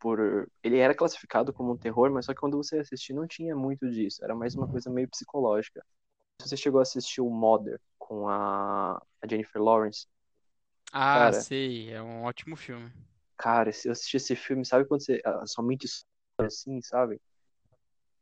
por. 0.00 0.50
Ele 0.62 0.78
era 0.78 0.94
classificado 0.94 1.52
como 1.52 1.72
um 1.72 1.78
terror, 1.78 2.10
mas 2.12 2.26
só 2.26 2.34
que 2.34 2.40
quando 2.40 2.56
você 2.58 2.78
assistia 2.80 3.16
não 3.16 3.26
tinha 3.28 3.56
muito 3.56 3.90
disso. 3.90 4.24
Era 4.24 4.34
mais 4.34 4.54
uma 4.56 4.68
coisa 4.68 4.90
meio 4.90 5.08
psicológica. 5.10 5.84
Você 6.42 6.56
chegou 6.56 6.80
a 6.80 6.82
assistir 6.82 7.20
o 7.22 7.30
Mother 7.30 7.80
com 7.98 8.28
a, 8.28 8.96
a 8.96 9.28
Jennifer 9.28 9.62
Lawrence? 9.62 10.06
Ah, 10.92 11.30
Cara, 11.30 11.32
sei, 11.32 11.90
é 11.92 12.02
um 12.02 12.24
ótimo 12.24 12.54
filme. 12.56 12.92
cara, 13.36 13.72
se 13.72 13.88
eu 13.88 13.92
assistir 13.92 14.16
esse 14.18 14.36
filme, 14.36 14.64
sabe 14.66 14.86
quando 14.86 15.02
você. 15.04 15.20
A 15.24 15.46
sua 15.46 15.64
mente 15.64 15.84
explode 15.86 16.08
assim, 16.38 16.80
sabe? 16.82 17.20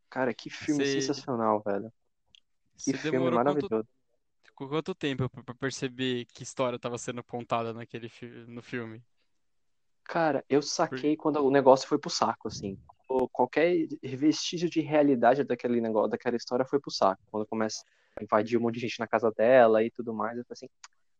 Cara, 0.08 0.32
que 0.32 0.48
filme 0.48 0.86
sensacional, 0.86 1.62
velho. 1.62 1.92
Que 2.76 2.84
você 2.84 2.96
filme 2.96 3.18
demorou 3.18 3.38
quanto, 3.38 3.68
maravilhoso. 3.68 3.88
quanto 4.54 4.94
tempo 4.94 5.28
pra 5.28 5.54
perceber 5.54 6.24
que 6.26 6.42
história 6.42 6.76
estava 6.76 6.96
sendo 6.98 7.22
contada 7.22 7.72
naquele, 7.72 8.10
no 8.46 8.62
filme? 8.62 9.02
Cara, 10.04 10.44
eu 10.48 10.60
Por- 10.60 10.66
saquei 10.66 11.16
quando 11.16 11.44
o 11.44 11.50
negócio 11.50 11.88
foi 11.88 11.98
pro 11.98 12.08
saco, 12.10 12.48
assim. 12.48 12.78
Qualquer 13.32 13.86
vestígio 14.02 14.68
de 14.68 14.80
realidade 14.80 15.44
daquele 15.44 15.80
negócio, 15.80 16.10
daquela 16.10 16.36
história 16.36 16.64
foi 16.64 16.80
pro 16.80 16.90
saco. 16.90 17.20
Quando 17.30 17.46
começa 17.46 17.84
a 18.18 18.22
invadir 18.22 18.58
um 18.58 18.62
monte 18.62 18.74
de 18.74 18.80
gente 18.80 18.98
na 18.98 19.06
casa 19.06 19.30
dela 19.30 19.82
e 19.82 19.90
tudo 19.90 20.12
mais, 20.14 20.36
eu 20.38 20.44
falei 20.44 20.52
assim, 20.52 20.68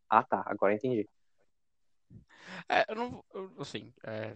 ah 0.09 0.23
tá, 0.23 0.43
agora 0.45 0.73
entendi. 0.73 1.07
É, 2.69 2.85
eu 2.89 2.95
não, 2.95 3.23
eu- 3.33 3.51
assim, 3.59 3.93
é, 4.03 4.35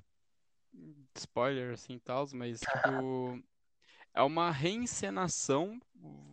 spoiler 1.15 1.73
assim 1.73 1.95
e 1.95 1.99
tal, 1.99 2.25
mas 2.33 2.59
tipo, 2.59 3.41
é 4.13 4.21
uma 4.21 4.51
reencenação, 4.51 5.79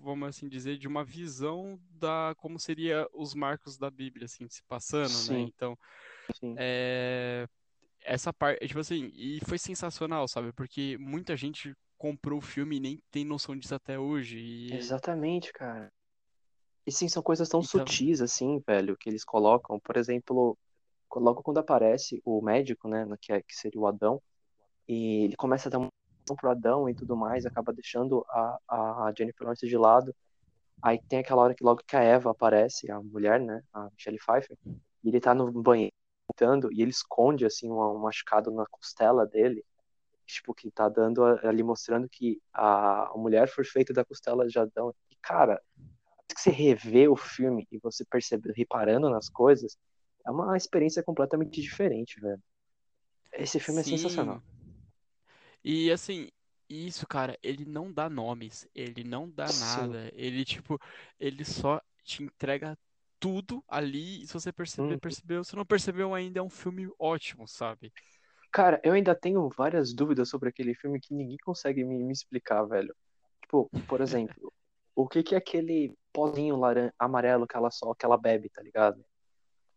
vamos 0.03 0.29
assim 0.29 0.49
dizer, 0.49 0.79
de 0.79 0.89
uma 0.89 1.05
visão 1.05 1.79
da 1.91 2.35
como 2.39 2.59
seria 2.59 3.07
os 3.13 3.35
marcos 3.35 3.77
da 3.77 3.91
Bíblia 3.91 4.27
assim 4.27 4.49
se 4.49 4.63
passando, 4.65 5.09
né? 5.09 5.09
Sim. 5.09 5.53
Então, 5.55 5.79
Sim. 6.35 6.55
É, 6.59 7.49
essa 8.03 8.33
parte, 8.33 8.67
tipo 8.67 8.81
assim, 8.81 9.11
e 9.15 9.41
foi 9.47 9.59
sensacional, 9.59 10.27
sabe? 10.29 10.53
Porque 10.53 10.97
muita 10.99 11.37
gente 11.37 11.75
comprou 11.97 12.39
o 12.39 12.43
filme 12.43 12.77
e 12.77 12.81
nem 12.81 13.03
tem 13.11 13.25
noção 13.25 13.57
disso 13.57 13.75
até 13.75 13.99
hoje. 13.99 14.39
E, 14.39 14.75
Exatamente, 14.75 15.53
cara. 15.53 15.93
E 16.87 16.93
sim, 16.93 17.09
são 17.09 17.23
coisas 17.23 17.49
tão 17.49 17.61
então, 17.61 17.87
sutis 17.87 18.23
assim, 18.23 18.63
velho, 18.67 18.97
que 18.97 19.11
eles 19.11 19.25
colocam. 19.25 19.79
Por 19.81 19.97
exemplo, 19.97 20.57
logo 21.15 21.43
quando 21.43 21.59
aparece 21.59 22.21
o 22.25 22.41
médico, 22.41 22.89
né, 22.89 23.07
que, 23.21 23.33
é, 23.33 23.43
que 23.43 23.55
seria 23.55 23.81
o 23.81 23.87
Adão, 23.87 24.23
e 24.89 25.25
ele 25.25 25.37
começa 25.37 25.69
a 25.69 25.71
dar 25.71 25.79
atenção 25.79 26.37
pro 26.37 26.51
Adão 26.51 26.89
e 26.89 26.95
tudo 26.95 27.17
mais, 27.17 27.45
acaba 27.45 27.73
deixando 27.73 28.25
a, 28.31 28.59
a 28.69 29.13
Jennifer 29.17 29.45
Lawrence 29.45 29.67
de 29.67 29.77
lado. 29.77 30.15
Aí 30.83 31.01
tem 31.09 31.19
aquela 31.19 31.43
hora 31.43 31.55
que 31.55 31.65
logo 31.65 31.83
que 31.87 31.97
a 31.97 32.03
Eva 32.03 32.31
aparece, 32.31 32.91
a 32.91 33.01
mulher, 33.01 33.41
né, 33.41 33.63
a 33.73 33.91
Michelle 33.91 34.19
Pfeiffer, 34.19 34.57
e 35.05 35.09
ele 35.09 35.21
tá 35.21 35.35
no 35.35 35.51
banheiro 35.51 35.93
lutando, 36.29 36.73
e 36.73 36.83
ele 36.83 36.91
esconde, 36.91 37.45
assim, 37.45 37.71
um, 37.71 37.81
um 37.81 37.99
machucado 37.99 38.51
na 38.51 38.65
costela 38.67 39.27
dele, 39.27 39.65
tipo, 40.27 40.55
que 40.55 40.71
tá 40.71 40.89
dando 40.89 41.25
ali, 41.25 41.63
mostrando 41.63 42.09
que 42.09 42.41
a, 42.53 43.09
a 43.09 43.17
mulher 43.17 43.49
foi 43.49 43.65
feita 43.65 43.93
da 43.93 44.05
costela 44.05 44.47
de 44.47 44.59
Adão. 44.59 44.95
E, 45.11 45.17
cara, 45.17 45.61
que 46.29 46.41
você 46.41 46.51
revê 46.51 47.09
o 47.09 47.17
filme 47.17 47.67
e 47.73 47.79
você 47.79 48.05
percebe, 48.05 48.53
reparando 48.55 49.09
nas 49.09 49.29
coisas, 49.29 49.77
é 50.25 50.31
uma 50.31 50.57
experiência 50.57 51.03
completamente 51.03 51.61
diferente, 51.61 52.21
velho. 52.21 52.43
Esse 53.33 53.59
filme 53.59 53.83
sim. 53.83 53.95
é 53.95 53.97
sensacional. 53.97 54.43
E 55.65 55.91
assim, 55.91 56.29
isso, 56.69 57.07
cara, 57.07 57.39
ele 57.43 57.65
não 57.65 57.93
dá 57.93 58.09
nomes, 58.09 58.69
ele 58.75 59.03
não 59.05 59.29
dá 59.29 59.47
Sim. 59.49 59.61
nada. 59.61 60.11
Ele, 60.15 60.45
tipo, 60.45 60.79
ele 61.19 61.45
só 61.45 61.81
te 62.05 62.23
entrega 62.23 62.77
tudo 63.19 63.65
ali. 63.69 64.23
E 64.23 64.27
se 64.27 64.35
você 64.35 64.53
perceber, 64.53 64.97
Hum. 64.97 64.99
percebeu. 64.99 65.45
Se 65.45 65.57
não 65.57 65.65
percebeu 65.65 66.15
ainda, 66.15 66.41
é 66.41 66.43
um 66.43 66.51
filme 66.51 66.89
ótimo, 66.99 67.47
sabe? 67.49 67.93
Cara, 68.51 68.81
eu 68.83 68.93
ainda 68.93 69.15
tenho 69.15 69.49
várias 69.51 69.93
dúvidas 69.93 70.29
sobre 70.29 70.49
aquele 70.49 70.75
filme 70.75 71.01
que 71.01 71.15
ninguém 71.15 71.37
consegue 71.45 71.85
me, 71.85 71.99
me 72.03 72.13
explicar, 72.13 72.65
velho. 72.65 72.95
Tipo, 73.43 73.71
por 73.87 74.01
exemplo, 74.01 74.53
o 74.95 75.07
que 75.07 75.23
que 75.23 75.35
é 75.35 75.39
aquele 75.39 75.95
pozinho 76.13 76.57
laran 76.57 76.91
amarelo 76.99 77.47
que 77.47 77.57
ela 77.57 77.71
só 77.71 77.95
que 77.95 78.05
ela 78.05 78.17
bebe, 78.17 78.49
tá 78.49 78.63
ligado? 78.63 79.05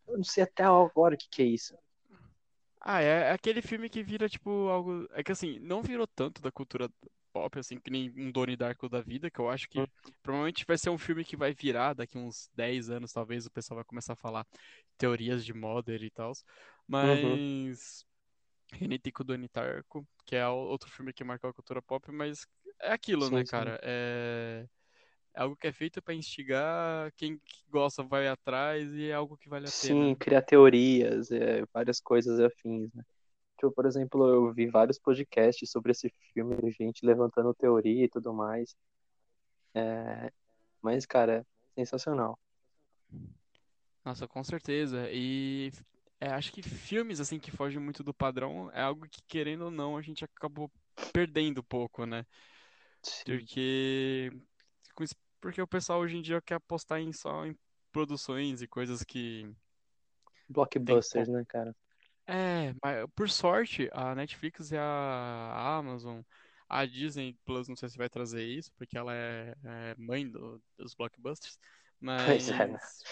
Eu 0.07 0.17
não 0.17 0.23
sei 0.23 0.43
até 0.43 0.63
agora 0.63 1.15
o 1.15 1.17
que 1.17 1.27
que 1.29 1.41
é 1.41 1.45
isso. 1.45 1.77
Ah, 2.81 3.01
é 3.01 3.29
é 3.29 3.31
aquele 3.31 3.61
filme 3.61 3.89
que 3.89 4.03
vira, 4.03 4.27
tipo, 4.27 4.49
algo. 4.69 5.07
É 5.11 5.23
que 5.23 5.31
assim, 5.31 5.59
não 5.59 5.81
virou 5.81 6.07
tanto 6.07 6.41
da 6.41 6.51
cultura 6.51 6.89
pop, 7.31 7.57
assim, 7.59 7.79
que 7.79 7.89
nem 7.91 8.11
um 8.17 8.31
Donnie 8.31 8.57
Darko 8.57 8.89
da 8.89 9.01
vida, 9.01 9.29
que 9.31 9.39
eu 9.39 9.49
acho 9.49 9.69
que 9.69 9.79
Hum. 9.79 9.85
provavelmente 10.21 10.65
vai 10.65 10.77
ser 10.77 10.89
um 10.89 10.97
filme 10.97 11.23
que 11.23 11.37
vai 11.37 11.53
virar 11.53 11.93
daqui 11.93 12.17
uns 12.17 12.49
10 12.55 12.89
anos, 12.89 13.13
talvez 13.13 13.45
o 13.45 13.51
pessoal 13.51 13.77
vai 13.77 13.85
começar 13.85 14.13
a 14.13 14.15
falar 14.17 14.45
teorias 14.97 15.45
de 15.45 15.53
Mother 15.53 16.03
e 16.03 16.09
tal. 16.09 16.31
Uhum. 16.31 16.35
Mas. 16.87 18.05
Que 18.67 18.87
nem 18.87 18.99
tem 18.99 19.11
com 19.11 19.23
o 19.23 19.25
Donnie 19.25 19.49
Darko, 19.53 20.07
que 20.25 20.35
é 20.35 20.47
outro 20.47 20.89
filme 20.89 21.13
que 21.13 21.23
marcou 21.23 21.49
a 21.49 21.53
cultura 21.53 21.81
pop, 21.81 22.09
mas 22.11 22.47
é 22.79 22.93
aquilo, 22.93 23.29
né, 23.29 23.39
Sim, 23.39 23.45
sim. 23.45 23.51
cara? 23.51 23.79
É. 23.83 24.65
É 25.33 25.41
algo 25.41 25.55
que 25.55 25.67
é 25.67 25.71
feito 25.71 26.01
pra 26.01 26.13
instigar, 26.13 27.11
quem 27.15 27.37
que 27.37 27.63
gosta 27.69 28.03
vai 28.03 28.27
atrás 28.27 28.93
e 28.93 29.09
é 29.09 29.13
algo 29.13 29.37
que 29.37 29.47
vale 29.47 29.67
a 29.67 29.71
pena. 29.71 29.93
Sim, 29.93 30.15
criar 30.15 30.41
teorias, 30.41 31.31
é, 31.31 31.63
várias 31.73 32.01
coisas 32.01 32.39
afins, 32.39 32.93
né? 32.93 33.03
Tipo, 33.57 33.71
por 33.71 33.85
exemplo, 33.85 34.27
eu 34.27 34.53
vi 34.53 34.67
vários 34.67 34.99
podcasts 34.99 35.69
sobre 35.69 35.91
esse 35.91 36.11
filme, 36.33 36.71
gente 36.71 37.05
levantando 37.05 37.53
teoria 37.53 38.05
e 38.05 38.09
tudo 38.09 38.33
mais. 38.33 38.75
É, 39.73 40.31
mas, 40.81 41.05
cara, 41.05 41.45
sensacional. 41.75 42.37
Nossa, 44.03 44.27
com 44.27 44.43
certeza. 44.43 45.07
E 45.11 45.71
é, 46.19 46.27
acho 46.31 46.51
que 46.51 46.61
filmes 46.61 47.19
assim 47.19 47.39
que 47.39 47.51
fogem 47.51 47.79
muito 47.79 48.03
do 48.03 48.13
padrão 48.13 48.69
é 48.73 48.81
algo 48.81 49.07
que, 49.07 49.21
querendo 49.27 49.65
ou 49.65 49.71
não, 49.71 49.95
a 49.95 50.01
gente 50.01 50.25
acabou 50.25 50.71
perdendo 51.13 51.61
um 51.61 51.63
pouco, 51.63 52.05
né? 52.05 52.25
Sim. 53.03 53.47
Porque, 54.93 54.95
com 54.95 55.03
isso- 55.03 55.15
porque 55.41 55.61
o 55.61 55.67
pessoal 55.67 55.99
hoje 56.01 56.17
em 56.17 56.21
dia 56.21 56.41
quer 56.41 56.55
apostar 56.55 56.99
em 56.99 57.11
só 57.13 57.45
em 57.45 57.57
produções 57.91 58.61
e 58.61 58.67
coisas 58.67 59.03
que 59.03 59.49
tem 60.85 60.99
Blockbusters, 60.99 61.07
pouco. 61.09 61.29
né, 61.29 61.43
cara? 61.45 61.75
É, 62.27 62.73
mas 62.83 63.07
por 63.15 63.29
sorte, 63.29 63.89
a 63.93 64.15
Netflix 64.15 64.71
e 64.71 64.77
a 64.77 65.77
Amazon, 65.77 66.21
a 66.69 66.85
Disney 66.85 67.37
Plus, 67.45 67.67
não 67.67 67.75
sei 67.75 67.89
se 67.89 67.97
vai 67.97 68.09
trazer 68.09 68.45
isso, 68.45 68.71
porque 68.77 68.97
ela 68.97 69.13
é, 69.15 69.55
é 69.63 69.95
mãe 69.97 70.29
do- 70.29 70.61
dos 70.77 70.95
blockbusters, 70.95 71.59
Pois 72.15 72.49
é, 72.49 72.67
né? 72.67 72.79
mas 72.79 73.07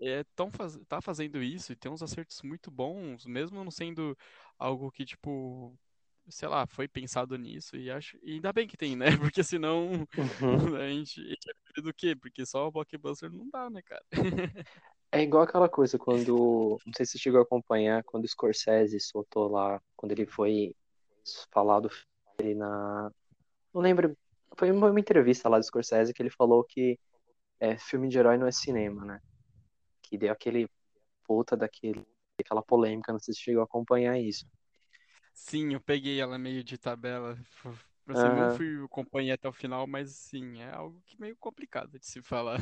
é, 0.00 0.24
tão 0.34 0.50
faz... 0.50 0.78
tá 0.88 1.00
fazendo 1.00 1.42
isso 1.42 1.72
e 1.72 1.76
tem 1.76 1.90
uns 1.90 2.02
acertos 2.02 2.42
muito 2.42 2.70
bons, 2.70 3.24
mesmo 3.26 3.62
não 3.62 3.70
sendo 3.70 4.16
algo 4.58 4.90
que, 4.90 5.04
tipo, 5.04 5.78
sei 6.28 6.48
lá, 6.48 6.66
foi 6.66 6.88
pensado 6.88 7.36
nisso 7.36 7.76
e 7.76 7.90
acho. 7.90 8.18
E 8.22 8.34
ainda 8.34 8.52
bem 8.52 8.66
que 8.66 8.76
tem, 8.76 8.96
né? 8.96 9.06
Porque 9.32 9.42
senão 9.42 10.06
Uhum. 10.16 10.76
a 10.76 10.88
gente, 10.88 11.20
a 11.78 11.80
do 11.80 11.92
quê? 11.92 12.14
Porque 12.16 12.44
só 12.46 12.66
o 12.66 12.70
blockbuster 12.70 13.30
não 13.30 13.48
dá, 13.50 13.68
né, 13.70 13.82
cara? 13.82 14.04
É 15.12 15.22
igual 15.22 15.42
aquela 15.44 15.68
coisa 15.68 15.98
quando, 15.98 16.78
não 16.86 16.92
sei 16.96 17.06
se 17.06 17.12
você 17.12 17.18
chegou 17.18 17.40
a 17.40 17.42
acompanhar, 17.42 18.02
quando 18.04 18.24
o 18.24 18.28
Scorsese 18.28 18.98
soltou 19.00 19.48
lá, 19.48 19.80
quando 19.96 20.12
ele 20.12 20.26
foi 20.26 20.74
falar 21.52 21.80
do 21.80 21.88
filme 21.88 22.06
dele 22.38 22.54
na, 22.56 23.10
não 23.72 23.82
lembro, 23.82 24.16
foi 24.56 24.70
uma 24.70 24.98
entrevista 25.00 25.48
lá 25.48 25.58
do 25.58 25.64
Scorsese 25.64 26.14
que 26.14 26.22
ele 26.22 26.30
falou 26.30 26.64
que 26.64 26.98
é, 27.60 27.78
filme 27.78 28.08
de 28.08 28.18
herói 28.18 28.36
não 28.38 28.46
é 28.46 28.52
cinema, 28.52 29.04
né? 29.04 29.20
Que 30.02 30.18
deu 30.18 30.32
aquele 30.32 30.68
puta 31.24 31.56
daquele, 31.56 32.04
aquela 32.38 32.62
polêmica, 32.62 33.12
não 33.12 33.18
sei 33.18 33.34
se 33.34 33.40
chegou 33.40 33.62
a 33.62 33.64
acompanhar 33.64 34.18
isso. 34.18 34.46
Sim, 35.34 35.72
eu 35.74 35.80
peguei 35.80 36.20
ela 36.20 36.38
meio 36.38 36.62
de 36.64 36.78
tabela. 36.78 37.38
Pra 38.04 38.14
ser, 38.14 38.30
não 38.30 38.48
fui 38.50 38.82
acompanhei 38.84 39.32
até 39.32 39.48
o 39.48 39.52
final, 39.52 39.86
mas 39.86 40.10
sim, 40.12 40.60
é 40.60 40.70
algo 40.70 41.02
que 41.06 41.20
meio 41.20 41.36
complicado 41.36 41.98
de 41.98 42.06
se 42.06 42.22
falar. 42.22 42.58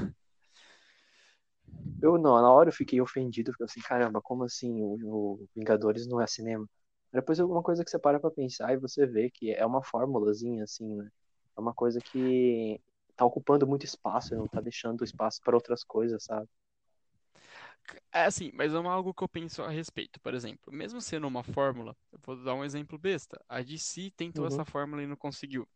Eu 2.00 2.18
não, 2.18 2.34
na 2.40 2.50
hora 2.52 2.68
eu 2.68 2.72
fiquei 2.72 3.00
ofendido, 3.00 3.52
fiquei 3.52 3.64
assim, 3.66 3.80
caramba, 3.80 4.20
como 4.20 4.44
assim 4.44 4.82
o, 4.82 4.98
o 5.42 5.48
Vingadores 5.54 6.06
não 6.08 6.20
é 6.20 6.26
cinema? 6.26 6.68
Depois 7.12 7.38
é 7.38 7.44
uma 7.44 7.62
coisa 7.62 7.84
que 7.84 7.90
você 7.90 7.98
para 7.98 8.18
pra 8.20 8.30
pensar 8.30 8.72
e 8.72 8.78
você 8.78 9.06
vê 9.06 9.30
que 9.30 9.52
é 9.52 9.64
uma 9.64 9.82
formulazinha, 9.84 10.64
assim, 10.64 10.86
né? 10.96 11.08
É 11.56 11.60
uma 11.60 11.74
coisa 11.74 12.00
que 12.02 12.80
tá 13.16 13.24
ocupando 13.24 13.66
muito 13.66 13.84
espaço 13.86 14.34
e 14.34 14.36
não 14.36 14.48
tá 14.48 14.60
deixando 14.60 15.04
espaço 15.04 15.40
para 15.44 15.54
outras 15.56 15.84
coisas, 15.84 16.24
sabe? 16.24 16.48
É 18.12 18.24
assim, 18.24 18.50
mas 18.54 18.72
é 18.72 18.76
algo 18.76 19.12
que 19.14 19.22
eu 19.24 19.28
penso 19.28 19.62
a 19.62 19.68
respeito. 19.70 20.20
Por 20.20 20.34
exemplo, 20.34 20.72
mesmo 20.72 21.00
sendo 21.00 21.26
uma 21.26 21.42
fórmula, 21.42 21.96
eu 22.12 22.18
vou 22.24 22.36
dar 22.42 22.54
um 22.54 22.64
exemplo 22.64 22.98
besta. 22.98 23.42
A 23.48 23.60
DC 23.62 24.10
tentou 24.16 24.42
Uhum. 24.42 24.48
essa 24.48 24.64
fórmula 24.64 25.02
e 25.02 25.06
não 25.06 25.16
conseguiu, 25.16 25.66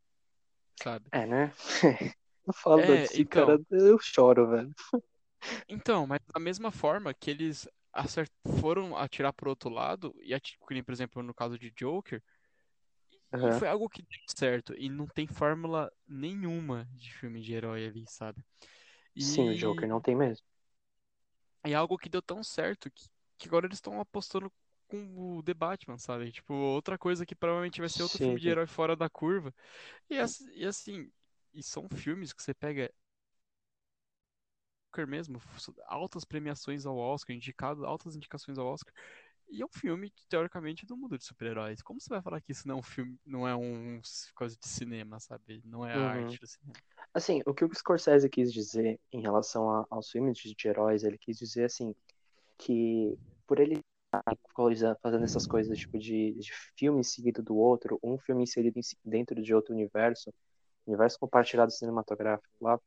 sabe? 0.83 1.11
É, 1.12 1.27
né? 1.27 1.53
Eu 2.47 2.53
falo 2.53 2.81
É, 2.83 2.97
DC, 2.99 3.25
cara, 3.25 3.59
então, 3.59 3.66
eu 3.71 3.99
choro, 3.99 4.49
velho. 4.49 4.73
então, 5.69 6.07
mas 6.07 6.21
da 6.33 6.40
mesma 6.40 6.71
forma 6.71 7.12
que 7.14 7.31
eles 7.31 7.69
acert- 7.92 8.31
foram 8.61 8.97
atirar 8.97 9.33
pro 9.33 9.51
outro 9.51 9.71
lado, 9.71 10.14
e 10.23 10.35
ati- 10.35 10.59
que 10.66 10.75
nem, 10.75 10.83
por 10.83 10.92
exemplo, 10.92 11.23
no 11.23 11.35
caso 11.35 11.59
de 11.59 11.71
Joker, 11.73 12.23
e 13.33 13.33
Aham. 13.33 13.51
foi 13.51 13.69
algo 13.69 13.88
que 13.88 14.03
deu 14.03 14.21
certo, 14.37 14.75
e 14.77 14.88
não 14.88 15.07
tem 15.07 15.27
fórmula 15.27 15.90
nenhuma 16.07 16.88
de 16.92 17.12
filme 17.14 17.40
de 17.40 17.53
herói 17.55 17.87
ali, 17.87 18.05
sabe? 18.09 18.45
Sim, 19.19 19.51
o 19.51 19.55
Joker 19.57 19.87
E 19.87 19.88
não 19.88 20.01
tem 20.01 20.14
mesmo. 20.16 20.47
É 21.72 21.76
algo 21.76 21.98
que 21.98 22.09
deu 22.09 22.22
tão 22.22 22.42
certo 22.44 22.90
que, 22.90 23.09
que 23.38 23.48
agora 23.48 23.66
eles 23.66 23.79
estão 23.79 24.00
apostando 24.00 24.52
com 24.88 25.38
o 25.38 25.42
The 25.42 25.55
Batman, 25.55 25.98
sabe? 25.98 26.31
Tipo, 26.33 26.55
outra 26.55 26.98
coisa 26.98 27.26
que 27.26 27.35
provavelmente 27.35 27.81
vai 27.81 27.90
ser 27.90 28.02
outro 28.02 28.18
Sim, 28.18 28.20
filme 28.20 28.40
de 28.40 28.48
herói 28.48 28.66
fora 28.66 28.96
da 28.96 29.09
curva. 29.11 29.55
E, 30.11 30.18
ass- 30.18 30.42
assim, 30.68 31.11
e 31.55 31.62
são 31.62 31.88
filmes 31.90 32.33
que 32.33 32.42
você 32.42 32.55
pega 32.55 32.92
mesmo, 35.07 35.40
altas 35.87 36.24
premiações 36.24 36.87
ao 36.87 36.96
Oscar, 36.96 37.37
indicado, 37.37 37.85
altas 37.85 38.16
indicações 38.16 38.57
ao 38.57 38.66
Oscar. 38.66 38.94
E 39.48 39.62
é 39.62 39.64
um 39.64 39.68
filme, 39.68 40.11
teoricamente, 40.29 40.87
do 40.87 40.96
mundo 40.96 41.18
de 41.18 41.24
super-heróis. 41.24 41.83
Como 41.83 42.00
você 42.00 42.09
vai 42.09 42.22
falar 42.22 42.40
que 42.40 42.52
isso 42.52 42.66
não 42.66 42.76
é 42.76 42.79
um 42.79 42.83
filme, 42.83 43.18
não 43.24 43.46
é 43.46 43.55
um 43.55 44.00
coisa 44.35 44.57
de 44.57 44.66
cinema, 44.68 45.20
sabe? 45.20 45.61
Não 45.64 45.87
é 45.87 45.94
a 45.94 46.00
Uhum. 46.00 46.09
arte 46.09 46.40
do 46.40 46.46
cinema. 46.46 46.81
Assim, 47.16 47.40
o 47.46 47.55
que 47.55 47.64
o 47.64 47.74
Scorsese 47.74 48.29
quis 48.29 48.52
dizer 48.52 49.00
em 49.11 49.22
relação 49.22 49.70
a- 49.70 49.87
aos 49.88 50.11
filmes 50.11 50.37
de, 50.37 50.55
heróis, 50.68 51.02
ele 51.02 51.16
quis 51.16 51.38
dizer 51.38 51.64
assim, 51.64 51.94
que 52.59 53.18
por 53.46 53.61
ele 53.61 53.81
fazendo 55.02 55.24
essas 55.24 55.46
coisas 55.46 55.79
tipo 55.79 55.98
de, 55.98 56.35
de 56.35 56.52
filme 56.76 57.02
seguido 57.02 57.42
do 57.42 57.57
outro, 57.57 57.98
um 58.02 58.18
filme 58.18 58.42
inserido 58.44 58.79
em 58.79 58.83
dentro 59.05 59.42
de 59.42 59.55
outro 59.55 59.74
universo, 59.74 60.31
universo 60.87 61.18
compartilhado 61.18 61.72
cinematográfico 61.72 62.55
lá, 62.61 62.79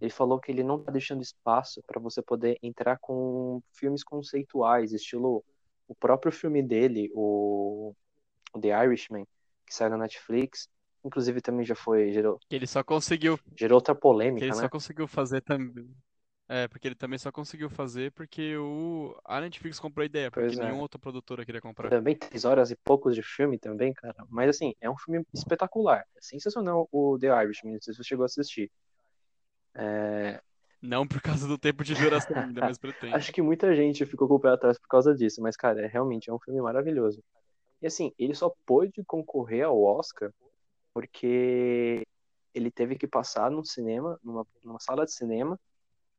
ele 0.00 0.10
falou 0.12 0.40
que 0.40 0.52
ele 0.52 0.62
não 0.62 0.78
está 0.78 0.92
deixando 0.92 1.22
espaço 1.22 1.82
para 1.86 2.00
você 2.00 2.22
poder 2.22 2.58
entrar 2.62 2.98
com 3.00 3.60
filmes 3.72 4.04
conceituais, 4.04 4.92
estilo 4.92 5.44
o 5.88 5.94
próprio 5.96 6.32
filme 6.32 6.62
dele, 6.62 7.10
o, 7.14 7.94
o 8.54 8.60
The 8.60 8.68
Irishman, 8.86 9.26
que 9.66 9.74
saiu 9.74 9.90
na 9.90 9.98
Netflix, 9.98 10.68
inclusive 11.04 11.40
também 11.40 11.64
já 11.66 11.74
foi 11.74 12.12
gerou, 12.12 12.40
Que 12.48 12.56
ele 12.56 12.66
só 12.66 12.82
conseguiu, 12.82 13.38
gerou 13.56 13.76
outra 13.76 13.94
que 14.36 14.40
ele 14.42 14.52
polêmica, 14.52 14.54
só 14.54 14.62
né? 14.62 14.68
conseguiu 14.68 15.06
fazer 15.06 15.40
também. 15.42 15.88
É, 16.48 16.68
porque 16.68 16.86
ele 16.88 16.94
também 16.94 17.18
só 17.18 17.32
conseguiu 17.32 17.70
fazer 17.70 18.12
porque 18.12 18.56
o... 18.56 19.18
a 19.24 19.40
Netflix 19.40 19.80
comprou 19.80 20.02
a 20.02 20.06
ideia, 20.06 20.30
porque 20.30 20.46
Pois 20.48 20.58
nenhuma 20.58 20.80
é. 20.80 20.82
outra 20.82 20.98
produtora 20.98 21.44
queria 21.44 21.60
comprar. 21.60 21.88
Também 21.88 22.16
três 22.16 22.44
horas 22.44 22.70
e 22.70 22.76
poucos 22.76 23.14
de 23.14 23.22
filme 23.22 23.58
também, 23.58 23.94
cara. 23.94 24.26
Mas 24.28 24.50
assim, 24.50 24.74
é 24.80 24.90
um 24.90 24.96
filme 24.98 25.24
espetacular. 25.32 26.04
É 26.14 26.20
sensacional 26.20 26.88
o 26.92 27.18
The 27.18 27.28
Irishman, 27.44 27.74
não 27.74 27.80
sei 27.80 27.94
se 27.94 27.98
você 27.98 28.08
chegou 28.08 28.24
a 28.24 28.26
assistir. 28.26 28.70
É, 29.74 30.40
Não 30.82 31.06
por 31.06 31.20
causa 31.22 31.48
do 31.48 31.58
tempo 31.58 31.82
de 31.82 31.94
duração 31.94 32.36
ainda, 32.42 32.62
mas 32.62 32.76
pretende. 32.78 33.14
Acho 33.14 33.32
que 33.32 33.40
muita 33.42 33.74
gente 33.74 34.04
ficou 34.06 34.28
com 34.28 34.34
o 34.34 34.40
pé 34.40 34.50
atrás 34.50 34.78
por 34.78 34.88
causa 34.88 35.14
disso, 35.14 35.40
mas, 35.40 35.56
cara, 35.56 35.80
é, 35.82 35.86
realmente 35.86 36.28
é 36.30 36.32
um 36.32 36.38
filme 36.38 36.60
maravilhoso. 36.60 37.22
E 37.80 37.86
assim, 37.86 38.12
ele 38.18 38.34
só 38.34 38.52
pôde 38.66 39.02
concorrer 39.04 39.64
ao 39.64 39.82
Oscar 39.82 40.32
porque 40.94 42.06
ele 42.54 42.70
teve 42.70 42.96
que 42.96 43.06
passar 43.06 43.50
num 43.50 43.64
cinema, 43.64 44.18
numa, 44.22 44.46
numa 44.62 44.78
sala 44.78 45.04
de 45.04 45.12
cinema, 45.12 45.58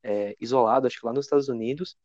é, 0.04 0.36
isolado, 0.40 0.86
acho 0.86 1.00
que 1.00 1.06
lá 1.06 1.14
nos 1.14 1.26
Estados 1.26 1.48
Unidos, 1.48 1.98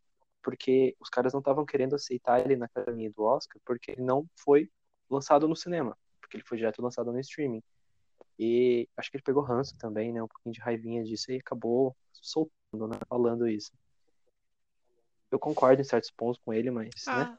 porque 0.43 0.97
os 1.01 1.11
caras 1.11 1.33
não 1.33 1.41
estavam 1.41 1.67
querendo 1.67 1.97
aceitar 1.97 2.41
ele 2.41 2.57
na 2.57 2.67
academia 2.67 3.11
do 3.11 3.25
Oscar, 3.25 3.61
porque 3.65 3.91
ele 3.91 4.03
não 4.03 4.25
foi 4.37 4.71
lançado 5.11 5.49
no 5.49 5.57
cinema, 5.57 5.99
porque 6.21 6.37
ele 6.37 6.45
foi 6.45 6.57
direto 6.57 6.81
lançado 6.81 7.13
no 7.13 7.19
streaming. 7.19 7.63
E 8.39 8.89
acho 8.97 9.11
que 9.11 9.19
ele 9.19 9.25
pegou 9.25 9.43
ranço 9.43 9.77
também, 9.77 10.13
né? 10.13 10.23
Um 10.23 10.29
pouquinho 10.29 10.55
de 10.55 10.61
raivinha 10.61 11.05
disso 11.05 11.31
e 11.31 11.37
acabou 11.37 11.95
soltando, 12.13 12.89
né? 12.89 12.97
Falando 13.07 13.47
isso. 13.47 13.71
Eu 15.31 15.39
concordo 15.39 15.83
em 15.83 15.85
certos 15.85 16.11
pontos 16.11 16.41
com 16.43 16.55
ele, 16.55 16.71
mas, 16.71 16.89
né? 17.07 17.39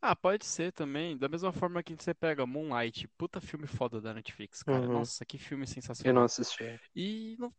Ah. 0.00 0.14
Pode 0.16 0.44
ser 0.44 0.72
também. 0.72 1.16
Da 1.16 1.28
mesma 1.28 1.52
forma 1.52 1.82
que 1.82 1.94
você 1.94 2.14
pega 2.14 2.46
Moonlight, 2.46 3.08
puta 3.18 3.40
filme 3.40 3.66
foda 3.66 4.00
da 4.00 4.14
Netflix, 4.14 4.62
cara. 4.62 4.86
Uhum. 4.86 4.92
Nossa, 4.92 5.24
que 5.24 5.38
filme 5.38 5.66
Eu 6.04 6.12
não 6.14 6.22
sensacional. 6.22 6.24
assisti. 6.24 6.64
E 6.94 7.36
não... 7.38 7.52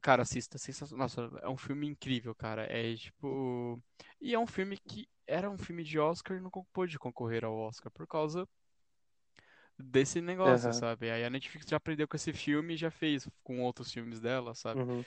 Cara, 0.00 0.22
assista, 0.22 0.58
sensacional. 0.58 1.04
Nossa, 1.04 1.30
é 1.42 1.48
um 1.48 1.56
filme 1.56 1.86
incrível, 1.86 2.34
cara. 2.34 2.64
É 2.70 2.94
tipo. 2.96 3.80
E 4.20 4.34
é 4.34 4.38
um 4.38 4.46
filme 4.46 4.76
que 4.78 5.08
era 5.26 5.50
um 5.50 5.58
filme 5.58 5.84
de 5.84 5.98
Oscar 5.98 6.36
e 6.36 6.40
não 6.40 6.50
con- 6.50 6.64
pôde 6.72 6.98
concorrer 6.98 7.44
ao 7.44 7.54
Oscar 7.56 7.90
por 7.92 8.06
causa 8.06 8.48
desse 9.78 10.20
negócio, 10.20 10.72
Aham. 10.72 10.72
sabe? 10.72 11.10
Aí 11.10 11.24
a 11.24 11.30
Netflix 11.30 11.66
já 11.68 11.76
aprendeu 11.76 12.06
com 12.08 12.16
esse 12.16 12.32
filme 12.32 12.74
e 12.74 12.76
já 12.76 12.90
fez 12.90 13.28
com 13.42 13.60
outros 13.62 13.92
filmes 13.92 14.20
dela, 14.20 14.54
sabe? 14.54 14.80
Uhum. 14.80 15.04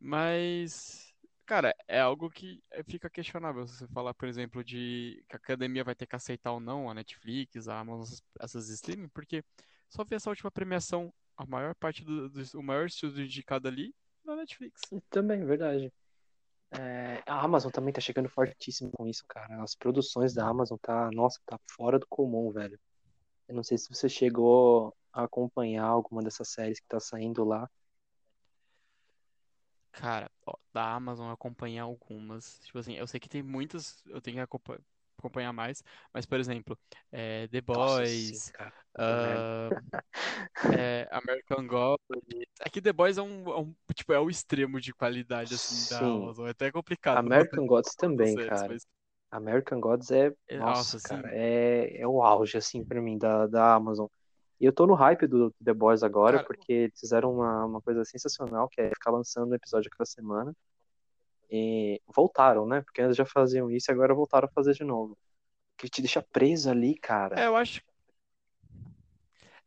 Mas, 0.00 1.11
cara, 1.46 1.74
é 1.88 2.00
algo 2.00 2.30
que 2.30 2.62
é- 2.70 2.82
fica 2.82 3.10
questionável. 3.10 3.66
Se 3.66 3.76
você 3.78 3.88
falar, 3.88 4.14
por 4.14 4.28
exemplo, 4.28 4.62
de 4.64 5.24
que 5.28 5.34
a 5.34 5.38
academia 5.38 5.84
vai 5.84 5.94
ter 5.94 6.06
que 6.06 6.16
aceitar 6.16 6.52
ou 6.52 6.60
não 6.60 6.88
a 6.90 6.94
Netflix, 6.94 7.68
a 7.68 7.78
Amazon, 7.78 8.18
essas 8.40 8.68
streaming, 8.68 9.08
porque 9.08 9.44
só 9.88 10.04
vi 10.04 10.14
essa 10.14 10.30
última 10.30 10.50
premiação, 10.50 11.12
a 11.36 11.44
maior 11.46 11.74
parte 11.74 12.04
do, 12.04 12.28
do- 12.28 12.58
o 12.58 12.62
maior 12.62 12.86
estúdio 12.86 13.24
indicado 13.24 13.68
ali 13.68 13.94
na 14.24 14.36
Netflix. 14.36 14.80
Também, 15.10 15.44
verdade. 15.44 15.92
É, 16.70 17.22
a 17.26 17.42
Amazon 17.44 17.70
também 17.70 17.92
tá 17.92 18.00
chegando 18.00 18.28
fortíssimo 18.30 18.90
com 18.92 19.06
isso, 19.06 19.24
cara. 19.28 19.62
As 19.62 19.74
produções 19.74 20.32
da 20.32 20.46
Amazon 20.46 20.78
tá, 20.80 21.10
nossa, 21.12 21.38
tá 21.44 21.58
fora 21.70 21.98
do 21.98 22.06
comum, 22.08 22.50
velho. 22.50 22.78
Eu 23.46 23.54
não 23.54 23.62
sei 23.62 23.76
se 23.76 23.88
você 23.90 24.08
chegou 24.08 24.94
a 25.12 25.24
acompanhar 25.24 25.84
alguma 25.84 26.22
dessas 26.22 26.48
séries 26.48 26.80
que 26.80 26.86
tá 26.88 26.98
saindo 26.98 27.44
lá. 27.44 27.68
Cara, 29.92 30.30
ó, 30.46 30.54
da 30.72 30.94
Amazon 30.94 31.26
eu 31.28 31.32
acompanhei 31.32 31.78
algumas. 31.78 32.58
Tipo 32.64 32.78
assim, 32.78 32.94
eu 32.94 33.06
sei 33.06 33.20
que 33.20 33.28
tem 33.28 33.42
muitas, 33.42 34.02
eu 34.06 34.20
tenho 34.20 34.36
que 34.36 34.40
acompa- 34.40 34.80
acompanhar 35.18 35.52
mais, 35.52 35.82
mas, 36.12 36.26
por 36.26 36.40
exemplo, 36.40 36.78
é, 37.12 37.46
The 37.48 37.60
Nossa, 37.68 38.04
sim, 38.04 38.40
Boys, 38.40 38.52
cara. 38.52 38.72
Puta 38.94 39.16
merda. 39.16 39.46
ah, 39.64 39.82
é, 40.70 41.08
American 41.12 41.66
Gods. 41.66 42.00
É 42.60 42.70
que 42.70 42.80
The 42.82 42.92
Boys 42.92 43.18
é 43.18 43.22
um, 43.22 43.44
é 43.50 43.58
um- 43.60 43.74
tipo, 43.94 44.12
é 44.12 44.20
o 44.20 44.30
extremo 44.30 44.80
de 44.80 44.92
qualidade, 44.94 45.54
assim, 45.54 45.84
da 45.86 46.00
Sim. 46.00 46.12
Amazon. 46.12 46.46
É 46.46 46.50
até 46.50 46.70
complicado 46.72 47.22
American 47.22 47.66
Gods 47.66 47.94
também, 47.96 48.38
séries, 48.38 48.38
cara. 48.38 48.68
mas, 48.68 48.86
American 49.30 49.80
Gods 49.80 50.10
é, 50.10 50.32
é, 50.48 50.62
nossa, 50.64 50.96
nossa, 50.96 51.00
cara, 51.00 51.28
é, 51.34 52.00
é 52.00 52.06
o 52.06 52.22
auge, 52.22 52.56
assim, 52.58 52.84
pra 52.84 53.00
mim, 53.00 53.18
da, 53.18 53.46
da 53.46 53.74
Amazon. 53.74 54.06
E 54.62 54.66
eu 54.66 54.72
tô 54.74 54.86
no 54.86 54.94
hype 54.94 55.26
do 55.28 55.52
The 55.64 55.74
Boys 55.74 56.04
agora, 56.04 56.40
cara, 56.40 56.46
porque 56.46 56.72
eles 56.72 57.00
fizeram 57.00 57.34
uma, 57.34 57.66
uma 57.66 57.82
coisa 57.82 58.04
sensacional, 58.06 58.68
que 58.70 58.80
é 58.82 58.90
ficar 58.90 59.12
lançando 59.12 59.52
um 59.52 59.56
episódio 59.56 59.90
cada 59.90 60.06
semana. 60.06 60.56
E 61.50 62.00
voltaram, 62.08 62.66
né? 62.66 62.82
Porque 62.82 63.00
eles 63.02 63.16
já 63.16 63.26
faziam 63.26 63.70
isso 63.70 63.90
e 63.90 63.94
agora 63.94 64.14
voltaram 64.14 64.48
a 64.48 64.52
fazer 64.52 64.74
de 64.74 64.84
novo. 64.84 65.16
Que 65.78 65.88
te 65.88 66.02
deixa 66.02 66.22
preso 66.22 66.70
ali, 66.70 66.96
cara. 66.98 67.42
é, 67.42 67.46
eu 67.46 67.56
acho. 67.56 67.82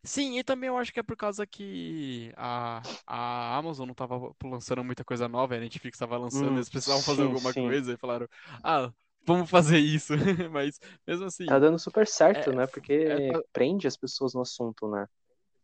Sim, 0.03 0.37
e 0.37 0.43
também 0.43 0.67
eu 0.67 0.77
acho 0.77 0.93
que 0.93 0.99
é 0.99 1.03
por 1.03 1.17
causa 1.17 1.47
que 1.47 2.31
a, 2.37 2.87
a 3.07 3.57
Amazon 3.57 3.87
não 3.87 3.95
tava 3.95 4.35
lançando 4.43 4.83
muita 4.83 5.03
coisa 5.03 5.27
nova, 5.27 5.55
a 5.55 5.59
Netflix 5.59 5.97
tava 5.97 6.17
lançando, 6.17 6.57
Hum, 6.57 6.59
eles 6.59 6.69
precisavam 6.69 7.03
fazer 7.03 7.23
sim, 7.23 7.23
alguma 7.23 7.53
sim. 7.53 7.55
coisa 7.55 7.93
e 7.93 7.97
falaram, 7.97 8.27
ah, 8.63 8.91
vamos 9.25 9.49
fazer 9.49 9.79
isso. 9.79 10.13
Mas, 10.51 10.79
mesmo 11.07 11.25
assim, 11.25 11.45
Tá 11.45 11.59
dando 11.59 11.77
super 11.79 12.07
certo, 12.07 12.51
é, 12.51 12.53
né? 12.53 12.67
é, 13.07 13.21
Porque 13.21 13.21
tá- 13.21 13.43
prende 13.53 13.87
as 13.87 13.97
pessoas 13.97 14.33
no 14.33 14.41
assunto, 14.41 14.87
né? 14.89 15.07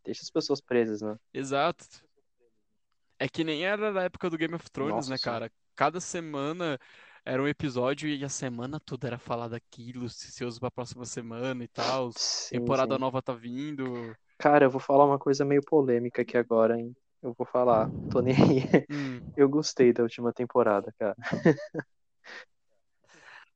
Deixa 0.06 0.24
as 0.24 0.32
pessoas 0.32 0.62
presas, 0.62 1.02
né? 1.02 1.18
exato. 1.34 1.86
É 3.20 3.30
que 3.30 3.44
nem 3.44 3.64
era 3.66 3.92
na 3.92 4.04
época 4.04 4.30
do 4.30 4.38
Game 4.38 4.56
of 4.56 4.70
Thrones, 4.72 5.08
Nossa 5.08 5.08
né, 5.08 5.18
cara? 5.20 5.52
Cada 5.76 6.00
semana 6.02 6.80
era 7.24 7.42
um 7.42 7.48
episódio 7.48 8.10
e 8.10 8.24
a 8.24 8.30
semana 8.30 8.80
toda 8.80 9.08
era 9.08 9.18
falar 9.20 9.48
daquilo, 9.48 10.06
ansioso 10.06 10.60
pra 10.60 10.72
próxima 10.72 11.06
semana 11.06 11.64
e 11.64 11.68
tal. 11.68 12.16
Sim, 12.16 12.74
Temporada 12.74 12.98
sim. 12.98 13.00
nova 13.00 13.22
tá 13.22 13.34
vindo. 13.34 14.18
Cara, 14.38 14.66
eu 14.66 14.72
vou 14.72 14.80
falar 14.82 15.06
uma 15.06 15.20
coisa 15.20 15.46
meio 15.46 15.62
polêmica 15.64 16.22
aqui 16.24 16.38
agora, 16.38 16.78
hein? 16.80 16.96
Eu 17.22 17.34
vou 17.38 17.46
falar, 17.46 17.92
tô 18.10 18.22
nem 18.22 18.34
aí. 18.36 18.86
Hum. 18.90 19.24
Eu 19.36 19.48
gostei 19.50 19.94
da 19.94 20.04
última 20.04 20.34
temporada, 20.34 20.94
cara. 21.00 21.16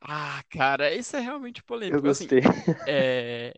Ah, 0.07 0.43
cara, 0.49 0.93
isso 0.93 1.15
é 1.15 1.19
realmente 1.19 1.63
Eu 1.89 2.01
polêmico. 2.01 2.07
Assim, 2.07 2.29
gostei. 2.29 2.41
é 2.85 3.53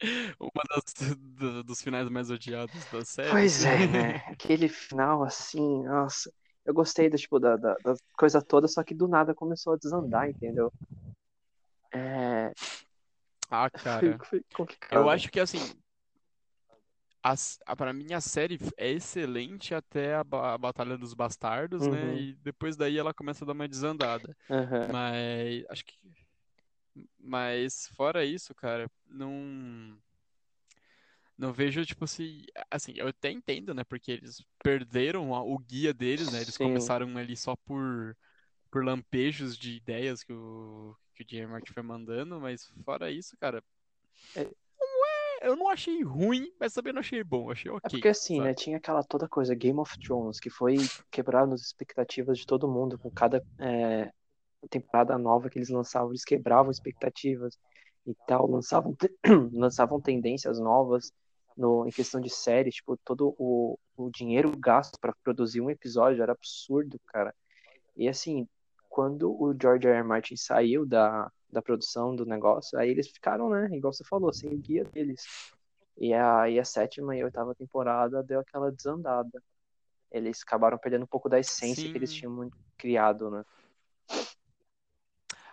uma 0.40 0.62
das, 0.68 1.16
do- 1.18 1.64
dos 1.64 1.82
finais 1.82 2.08
mais 2.08 2.30
odiados 2.30 2.86
da 2.86 3.04
série. 3.04 3.40
Pois 3.40 3.64
é, 3.64 3.86
né? 3.86 4.16
Aquele 4.26 4.68
final 4.68 5.22
assim, 5.24 5.82
nossa. 5.84 6.30
Eu 6.64 6.74
gostei 6.74 7.08
da, 7.08 7.16
tipo, 7.16 7.38
da, 7.38 7.56
da, 7.56 7.74
da 7.84 7.94
coisa 8.18 8.42
toda, 8.42 8.66
só 8.68 8.82
que 8.82 8.94
do 8.94 9.06
nada 9.06 9.34
começou 9.34 9.72
a 9.74 9.76
desandar, 9.76 10.28
entendeu? 10.28 10.72
É, 11.92 12.52
Ah, 13.50 13.70
foi, 13.98 14.14
cara, 14.14 14.20
foi 14.24 14.42
eu 14.90 15.08
complicado. 15.08 15.10
acho 15.10 15.30
que 15.30 15.40
assim, 15.40 15.80
as, 17.32 17.58
a, 17.66 17.76
pra 17.76 17.92
mim 17.92 18.12
a 18.12 18.20
série 18.20 18.58
é 18.76 18.90
excelente 18.90 19.74
até 19.74 20.14
a, 20.16 20.24
ba- 20.24 20.54
a 20.54 20.58
Batalha 20.58 20.96
dos 20.98 21.14
Bastardos, 21.14 21.88
né? 21.88 22.14
Uhum, 22.14 22.16
E 22.16 22.34
depois 22.36 22.76
daí 22.76 22.98
ela 22.98 23.14
começa 23.14 23.44
a 23.44 23.46
dar 23.46 23.52
uma 23.54 23.68
desandada. 23.68 24.36
Mas 24.84 25.64
acho 25.70 25.84
que. 25.84 25.96
Mas 27.18 27.88
fora 27.96 28.24
isso, 28.24 28.54
cara, 28.54 28.90
não. 29.06 29.98
Não 31.38 31.52
vejo, 31.52 31.84
tipo, 31.84 32.06
se. 32.06 32.46
Assim, 32.70 32.92
eu 32.96 33.08
até 33.08 33.30
entendo, 33.30 33.74
né? 33.74 33.84
Porque 33.84 34.10
eles 34.12 34.42
perderam 34.62 35.34
a- 35.34 35.42
o 35.42 35.58
guia 35.58 35.92
deles, 35.92 36.30
né? 36.30 36.40
Eles 36.40 36.56
Sim. 36.56 36.58
começaram 36.58 37.16
ali 37.18 37.36
só 37.36 37.54
por, 37.56 38.16
por 38.70 38.84
lampejos 38.84 39.58
de 39.58 39.76
ideias 39.76 40.22
que 40.24 40.32
o, 40.32 40.96
que 41.14 41.24
o 41.24 41.26
J.R. 41.26 41.48
Martin 41.48 41.72
foi 41.74 41.82
mandando, 41.82 42.40
mas 42.40 42.66
fora 42.84 43.10
isso, 43.10 43.36
cara, 43.38 43.62
É, 44.34 44.46
eu 45.40 45.56
não 45.56 45.68
achei 45.68 46.02
ruim, 46.02 46.52
mas 46.58 46.72
também 46.72 46.92
não 46.92 47.00
achei 47.00 47.22
bom, 47.22 47.50
achei 47.50 47.70
é 47.70 47.74
ok, 47.74 47.90
porque 47.90 48.08
assim, 48.08 48.38
né? 48.38 48.46
sabe? 48.46 48.56
Tinha 48.56 48.76
aquela 48.76 49.02
toda 49.02 49.28
coisa, 49.28 49.54
Game 49.54 49.78
of 49.78 49.98
Thrones, 49.98 50.40
que 50.40 50.50
foi 50.50 50.76
quebrando 51.10 51.54
as 51.54 51.62
expectativas 51.62 52.38
de 52.38 52.46
todo 52.46 52.68
mundo. 52.68 52.98
Com 52.98 53.10
cada 53.10 53.42
é, 53.58 54.10
temporada 54.68 55.16
nova 55.18 55.48
que 55.48 55.58
eles 55.58 55.68
lançavam, 55.68 56.10
eles 56.10 56.24
quebravam 56.24 56.70
expectativas 56.70 57.58
e 58.06 58.14
tal, 58.26 58.48
lançavam, 58.48 58.96
lançavam 59.52 60.00
tendências 60.00 60.58
novas 60.58 61.12
no, 61.56 61.86
em 61.86 61.90
questão 61.90 62.20
de 62.20 62.30
série, 62.30 62.70
tipo, 62.70 62.96
todo 63.04 63.34
o, 63.38 63.78
o 63.96 64.10
dinheiro 64.10 64.52
gasto 64.56 64.98
para 65.00 65.14
produzir 65.24 65.60
um 65.60 65.70
episódio 65.70 66.22
era 66.22 66.32
absurdo, 66.32 67.00
cara. 67.06 67.34
E 67.96 68.08
assim, 68.08 68.46
quando 68.88 69.30
o 69.30 69.54
George 69.60 69.86
R. 69.86 69.96
R. 69.96 70.06
Martin 70.06 70.36
saiu 70.36 70.86
da, 70.86 71.30
da 71.56 71.62
produção 71.62 72.14
do 72.16 72.26
negócio, 72.26 72.78
aí 72.78 72.90
eles 72.90 73.08
ficaram, 73.10 73.50
né, 73.50 73.68
igual 73.76 73.92
você 73.92 74.04
falou, 74.04 74.32
sem 74.32 74.50
o 74.54 74.58
guia 74.58 74.84
deles. 74.94 75.30
E 75.98 76.14
aí 76.14 76.58
a 76.60 76.64
sétima 76.64 77.16
e 77.16 77.22
a 77.22 77.26
oitava 77.26 77.54
temporada 77.54 78.22
deu 78.22 78.40
aquela 78.40 78.72
desandada. 78.72 79.42
Eles 80.12 80.42
acabaram 80.42 80.78
perdendo 80.78 81.04
um 81.04 81.08
pouco 81.08 81.28
da 81.28 81.38
essência 81.40 81.90
que 81.90 81.98
eles 81.98 82.12
Sim. 82.12 82.14
tinham 82.14 82.50
criado, 82.78 83.30
né? 83.30 83.44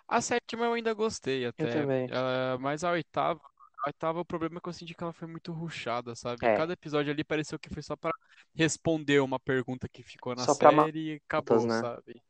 A 0.08 0.22
sétima 0.22 0.66
eu 0.66 0.74
ainda 0.74 0.94
gostei 0.94 1.46
Eu 1.58 1.68
até, 1.68 1.68
também. 1.68 2.12
ah, 2.12 2.58
mas 2.60 2.84
a 2.84 2.92
oitava, 2.92 3.40
a 3.86 3.90
oitava, 3.90 4.20
o 4.20 4.26
problema 4.26 4.58
é 4.58 4.62
que 4.62 4.70
eu 4.70 4.74
senti 4.74 4.94
que 4.94 5.04
ela 5.04 5.14
foi 5.14 5.28
muito 5.28 5.52
rushada, 5.52 6.16
sabe? 6.16 6.48
É, 6.48 6.54
Cada 6.54 6.74
episódio 6.74 7.12
ali 7.12 7.24
pareceu 7.24 7.60
que 7.60 7.70
foi 7.70 7.82
só 7.84 7.96
pra 7.96 8.12
responder 8.56 9.20
uma 9.22 9.40
pergunta 9.40 9.88
que 9.90 10.04
ficou 10.04 10.36
na 10.36 10.48
só 10.48 10.54
pra 10.56 10.72
série 10.72 11.14
e 11.16 11.22
acabou, 11.26 11.66
né? 11.66 11.82
sabe? 11.82 12.22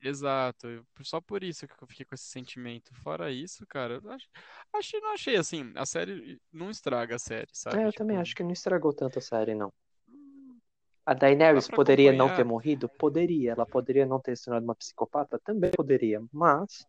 Exato, 0.00 0.68
eu- 0.68 0.86
só 1.02 1.20
por 1.20 1.42
isso 1.42 1.66
que 1.66 1.74
eu 1.82 1.86
fiquei 1.88 2.04
com 2.06 2.14
esse 2.14 2.26
sentimento. 2.26 2.94
Fora 2.96 3.32
isso, 3.32 3.66
cara, 3.66 3.94
eu 4.02 4.10
acho, 4.10 4.28
acho, 4.74 5.00
não 5.00 5.12
achei 5.14 5.36
assim, 5.36 5.72
a 5.74 5.86
série 5.86 6.40
não 6.52 6.70
estraga 6.70 7.16
a 7.16 7.18
série, 7.18 7.48
É, 7.72 7.78
sabe? 7.78 7.86
eu 7.86 7.92
também 7.92 8.16
Tipo, 8.16 8.18
acho 8.18 8.34
que 8.34 8.42
não 8.42 8.50
estragou 8.52 8.92
tanto 8.92 9.18
a 9.18 9.22
série, 9.22 9.54
não. 9.54 9.72
A 11.04 11.14
Daenerys 11.14 11.66
Dá 11.68 11.78
pra 11.78 11.78
poderia 11.78 12.12
não 12.12 12.30
ter 12.30 12.44
morrido? 12.44 12.88
Poderia. 12.88 13.50
Ela 13.52 13.66
poderia 13.66 14.06
não 14.06 14.20
ter 14.20 14.36
se 14.36 14.44
tornado 14.44 14.64
uma 14.64 14.74
psicopata? 14.76 15.36
Também 15.40 15.72
poderia. 15.72 16.22
Mas. 16.32 16.86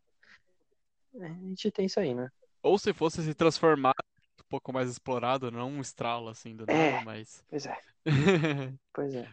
é, 1.16 1.26
A 1.26 1.34
gente 1.34 1.72
tem 1.72 1.86
isso 1.86 2.00
aí, 2.00 2.14
né? 2.14 2.30
Ou 2.62 2.78
se 2.78 2.94
fosse 2.94 3.24
se 3.24 3.34
transformar 3.34 3.94
um 4.40 4.44
pouco 4.50 4.72
mais 4.74 4.90
explorado, 4.90 5.52
não 5.52 5.70
um 5.72 5.82
estralo 5.82 6.30
assim 6.30 6.56
do 6.56 6.68
É. 6.68 6.74
nada, 6.76 7.00
mas. 7.00 7.44
Pois 7.50 7.66
é. 7.66 7.78
Pois 8.94 9.14
é. 9.16 9.28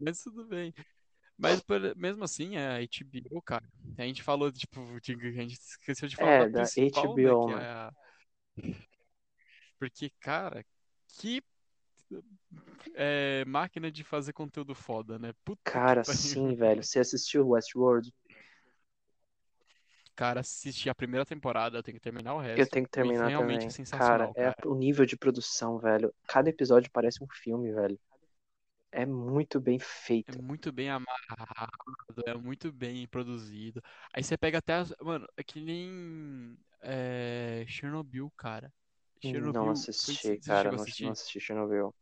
Mas 0.00 0.22
tudo 0.22 0.44
bem. 0.46 0.74
Mas 1.40 1.60
por- 1.62 1.96
mesmo 1.96 2.24
assim, 2.24 2.56
a 2.56 2.76
HBO, 2.76 3.40
cara, 3.42 3.64
a 3.98 4.02
gente 4.04 4.22
falou, 4.22 4.52
tipo, 4.52 4.80
de, 5.00 5.12
a 5.14 5.42
gente 5.42 5.54
esqueceu 5.54 6.08
de 6.08 6.16
falar 6.16 6.34
É, 6.34 6.44
da 6.44 6.46
da 6.46 6.64
principal, 6.64 7.18
né, 7.18 7.34
HBO, 7.34 7.36
que 7.36 7.52
é 7.52 7.56
né? 7.56 7.66
a... 7.66 7.92
Porque, 9.78 10.10
cara, 10.20 10.64
que 11.08 11.42
é, 12.94 13.44
máquina 13.46 13.90
de 13.90 14.04
fazer 14.04 14.32
conteúdo 14.32 14.74
foda, 14.74 15.18
né? 15.18 15.32
Puta 15.44 15.60
Cara, 15.64 16.04
sim, 16.04 16.54
velho. 16.54 16.82
Você 16.82 16.98
assistiu 17.00 17.48
Westworld? 17.48 18.12
Cara, 20.14 20.40
assisti 20.40 20.88
a 20.90 20.94
primeira 20.94 21.24
temporada, 21.26 21.78
eu 21.78 21.82
tenho 21.82 21.96
que 21.96 22.02
terminar 22.02 22.34
o 22.34 22.40
Eu 22.54 22.64
resto. 22.64 22.68
tenho 22.68 22.84
que 22.84 22.90
E 23.00 23.08
terminar 23.08 23.30
realmente 23.30 23.66
também. 23.66 23.68
é 23.68 23.70
sensacional, 23.70 24.32
Cara, 24.32 24.32
é 24.36 24.52
cara. 24.54 24.66
o 24.66 24.74
nível 24.74 25.04
de 25.04 25.16
produção, 25.16 25.78
velho. 25.78 26.14
Cada 26.28 26.48
episódio 26.50 26.90
parece 26.92 27.22
um 27.22 27.28
filme, 27.28 27.72
velho. 27.72 27.98
É 28.92 29.04
muito 29.04 29.60
bem 29.60 29.80
É 30.26 30.32
feito. 30.32 30.38
muito 30.40 30.70
bem 30.72 30.88
amarrado, 30.90 32.22
é 32.26 32.34
muito 32.34 32.72
bem 32.72 33.06
produzido. 33.08 33.82
Aí 34.12 34.22
você 34.22 34.36
pega 34.36 34.58
até 34.58 34.74
as... 34.74 34.94
Mano, 35.00 35.26
é 35.36 35.42
que 35.42 35.60
nem 35.60 36.56
é, 36.82 37.64
Chernobyl, 37.68 38.30
cara. 38.36 38.72
Não 39.22 39.68
Chernobyl, 39.68 39.88
foi... 40.04 40.14
assisti, 40.14 40.38
você 40.40 40.54
cara. 40.54 40.54
chegou 40.54 40.74
a 40.74 40.76
Não, 40.76 40.86
não 40.98 41.10
assistir? 41.10 41.10
assisti 41.10 41.40
Chernobyl. 41.40 41.94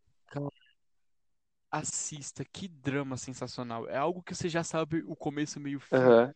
Assista, 1.70 2.44
que 2.46 2.66
drama 2.66 3.16
sensacional. 3.16 3.87
É 3.88 3.96
algo 3.96 4.22
que 4.22 4.35
você 4.35 4.48
já 4.48 4.64
sabe 4.64 5.03
o 5.07 5.14
começo, 5.14 5.61
meio, 5.61 5.79
fim. 5.81 6.16
Aham. 6.16 6.33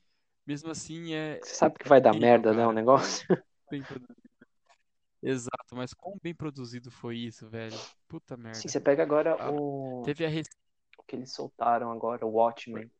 Mesmo 0.47 0.71
assim, 0.71 1.15
é 1.15 1.43
Você 1.43 1.55
sabe 1.57 1.79
que 1.79 1.89
vai 1.89 2.01
dar 2.01 2.15
incrível, 2.15 2.15
merda, 2.15 2.55
né? 2.55 2.67
O 2.67 2.73
cara. 2.73 2.73
negócio? 2.73 3.27
Bem 3.71 3.85
produzido. 3.85 4.32
Exato, 5.23 5.75
mas 5.77 5.95
quão 5.95 6.19
bem 6.23 6.35
produzido 6.35 6.91
foi 6.91 7.17
isso, 7.19 7.49
velho? 7.49 7.83
Puta 8.09 8.37
Sim, 8.53 8.69
merda. 8.69 8.69
você 8.69 8.81
pega 8.81 9.03
agora 9.03 9.39
Ah, 9.39 9.53
o, 9.53 10.03
teve 10.03 10.25
a 10.27 10.29
rec... 10.29 10.47
o 10.99 11.05
que 11.05 11.17
eles 11.17 11.33
soltaram 11.33 11.93
agora, 11.93 12.27
o 12.27 12.31
Watchmen. 12.33 12.91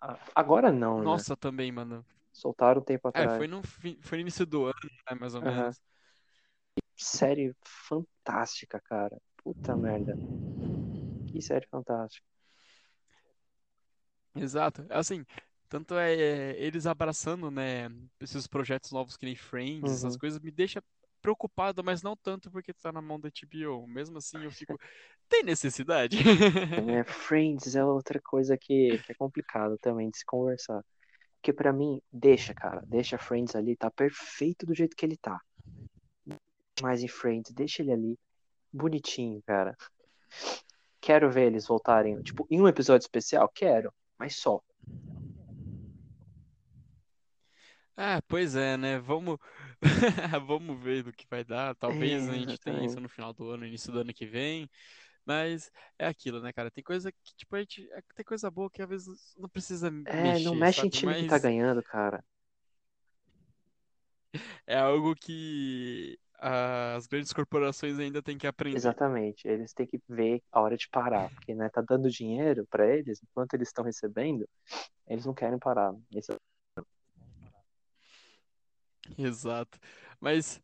Ah, 0.00 0.18
Agora 0.34 0.72
não, 0.72 1.04
né? 1.04 1.24
Nossa, 1.24 1.34
também, 1.36 1.72
mano. 1.72 2.04
Soltaram 2.32 2.80
um 2.80 2.84
tempo 2.84 3.06
É, 3.12 3.28
atrás. 3.28 3.28
foi 3.28 3.46
no, 3.48 3.62
foi 4.02 4.18
no 4.18 4.22
início 4.22 4.46
do 4.46 4.64
ano, 4.66 4.74
né, 5.10 5.16
mais 5.18 5.34
ou 5.34 5.42
Aham. 5.42 5.42
menos. 5.42 5.80
Série 6.96 7.54
fantástica, 7.64 8.78
cara. 8.80 9.18
Puta 9.38 9.74
merda. 9.76 10.18
Que 11.26 11.40
série 11.40 11.66
fantástica. 11.68 12.26
Exato. 14.34 14.86
Assim, 14.90 15.24
tanto 15.68 15.94
é 15.96 16.12
eles 16.58 16.86
abraçando, 16.86 17.50
né, 17.50 17.88
esses 18.20 18.46
projetos 18.46 18.92
novos 18.92 19.16
que 19.16 19.26
nem 19.26 19.34
Friends, 19.36 19.92
essas 19.92 20.16
Uhum. 20.16 20.16
coisas, 20.16 20.40
me 20.40 20.50
deixa 20.50 20.82
preocupado, 21.28 21.84
mas 21.84 22.02
não 22.02 22.16
tanto 22.16 22.50
porque 22.50 22.72
tá 22.72 22.90
na 22.90 23.02
mão 23.02 23.20
da 23.20 23.28
HBO. 23.28 23.86
Mesmo 23.86 24.16
assim, 24.16 24.42
eu 24.42 24.50
fico, 24.50 24.78
tem 25.28 25.42
necessidade? 25.42 26.16
É, 26.98 27.04
Friends 27.04 27.76
é 27.76 27.84
outra 27.84 28.20
coisa 28.20 28.56
que, 28.56 28.98
que 28.98 29.12
é 29.12 29.14
complicado 29.14 29.76
também 29.78 30.08
de 30.08 30.18
se 30.18 30.24
conversar. 30.24 30.82
Porque 31.34 31.52
pra 31.52 31.72
mim, 31.72 32.00
deixa, 32.10 32.54
cara. 32.54 32.82
Deixa 32.86 33.18
Friends 33.18 33.54
ali, 33.54 33.76
tá 33.76 33.90
perfeito 33.90 34.64
do 34.64 34.74
jeito 34.74 34.96
que 34.96 35.04
ele 35.04 35.16
tá. 35.16 35.38
Mas 36.80 37.02
em 37.02 37.08
Friends, 37.08 37.52
deixa 37.52 37.82
ele 37.82 37.92
ali, 37.92 38.18
bonitinho, 38.72 39.42
cara. 39.42 39.76
Quero 41.00 41.30
ver 41.30 41.48
eles 41.48 41.66
voltarem, 41.66 42.20
tipo, 42.22 42.46
em 42.50 42.60
um 42.60 42.68
episódio 42.68 43.04
especial, 43.04 43.48
quero, 43.48 43.92
mas 44.18 44.36
só. 44.36 44.62
Ah, 47.96 48.22
pois 48.28 48.54
é, 48.54 48.76
né? 48.76 48.98
Vamos, 49.00 49.38
vamos 50.46 50.78
ver 50.82 51.02
do 51.04 51.12
que 51.12 51.26
vai 51.28 51.44
dar. 51.44 51.74
Talvez 51.76 52.28
a 52.28 52.34
gente 52.34 52.58
tenha 52.58 52.84
isso 52.84 53.00
no 53.00 53.08
final 53.08 53.32
do 53.32 53.50
ano, 53.50 53.66
início 53.66 53.92
do 53.92 54.00
ano 54.00 54.12
que 54.14 54.26
vem. 54.26 54.68
Mas 55.26 55.70
é 55.98 56.06
aquilo, 56.06 56.40
né, 56.42 56.52
cara? 56.52 56.70
Tem 56.70 56.84
coisa 56.84 57.12
que, 57.12 57.36
tipo, 57.36 57.56
a 57.56 57.60
gente, 57.60 57.88
é- 57.92 58.02
tem 58.14 58.24
coisa 58.24 58.50
boa 58.50 58.70
que 58.70 58.82
às 58.82 58.88
vezes 58.88 59.34
não 59.38 59.48
precisa 59.48 59.90
É, 60.04 60.38
não 60.40 60.54
mexer, 60.54 60.56
mexe 60.56 60.86
em 60.86 60.88
sabe? 60.88 60.90
time 60.90 61.14
que 61.14 61.24
tá 61.24 61.38
Mas 61.38 61.38
ganhando, 61.38 61.82
cara. 61.82 62.22
é 64.66 64.76
algo 64.78 65.14
que 65.16 66.18
as 66.40 67.06
grandes 67.06 67.32
corporações 67.32 67.98
ainda 67.98 68.22
têm 68.22 68.38
que 68.38 68.46
aprender. 68.46 68.96
Exatamente. 69.02 69.46
Eles 69.48 69.72
têm 69.72 69.86
que 69.86 70.00
ver 70.08 70.42
a 70.52 70.60
hora 70.60 70.76
de 70.76 70.88
parar, 70.90 71.30
porque, 71.30 71.54
né, 71.54 71.68
tá 71.70 71.80
dando 71.80 72.10
dinheiro 72.10 72.66
pra 72.70 72.86
eles, 72.86 73.20
enquanto 73.22 73.54
eles 73.54 73.68
estão 73.68 73.84
recebendo, 73.84 74.48
eles 75.08 75.26
não 75.26 75.34
querem 75.34 75.58
parar. 75.58 75.94
É- 76.14 76.38
Exato. 79.18 79.78
Mas 80.20 80.60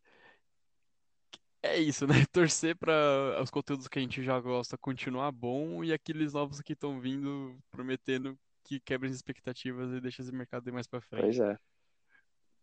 é 1.63 1.79
isso, 1.79 2.05
né? 2.05 2.13
Torcer 2.31 2.75
para 2.77 3.41
os 3.41 3.49
conteúdos 3.49 3.87
que 3.87 3.97
a 3.97 4.01
gente 4.01 4.23
já 4.23 4.39
gosta 4.39 4.77
continuar 4.77 5.31
bom 5.31 5.83
e 5.83 5.91
aqueles 5.91 6.33
novos 6.33 6.61
que 6.61 6.73
estão 6.73 6.99
vindo 6.99 7.57
prometendo 7.71 8.37
que 8.63 8.79
quebrem 8.79 9.09
as 9.09 9.15
expectativas 9.15 9.91
e 9.91 10.01
deixem 10.01 10.23
esse 10.23 10.33
mercado 10.33 10.67
ir 10.67 10.71
mais 10.71 10.87
Pois 10.87 11.03
frente. 11.03 11.41
é, 11.41 11.57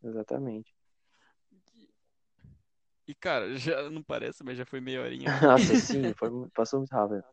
exatamente. 0.02 0.74
E 3.06 3.14
cara, 3.14 3.56
já 3.56 3.90
não 3.90 4.02
parece, 4.02 4.44
mas 4.44 4.56
já 4.56 4.64
foi 4.64 4.80
meia 4.80 5.02
horinha. 5.02 5.26
Nossa, 5.42 5.74
sim, 5.76 6.12
foi, 6.14 6.30
passou 6.54 6.80
muito 6.80 6.92
rápido. 6.92 7.24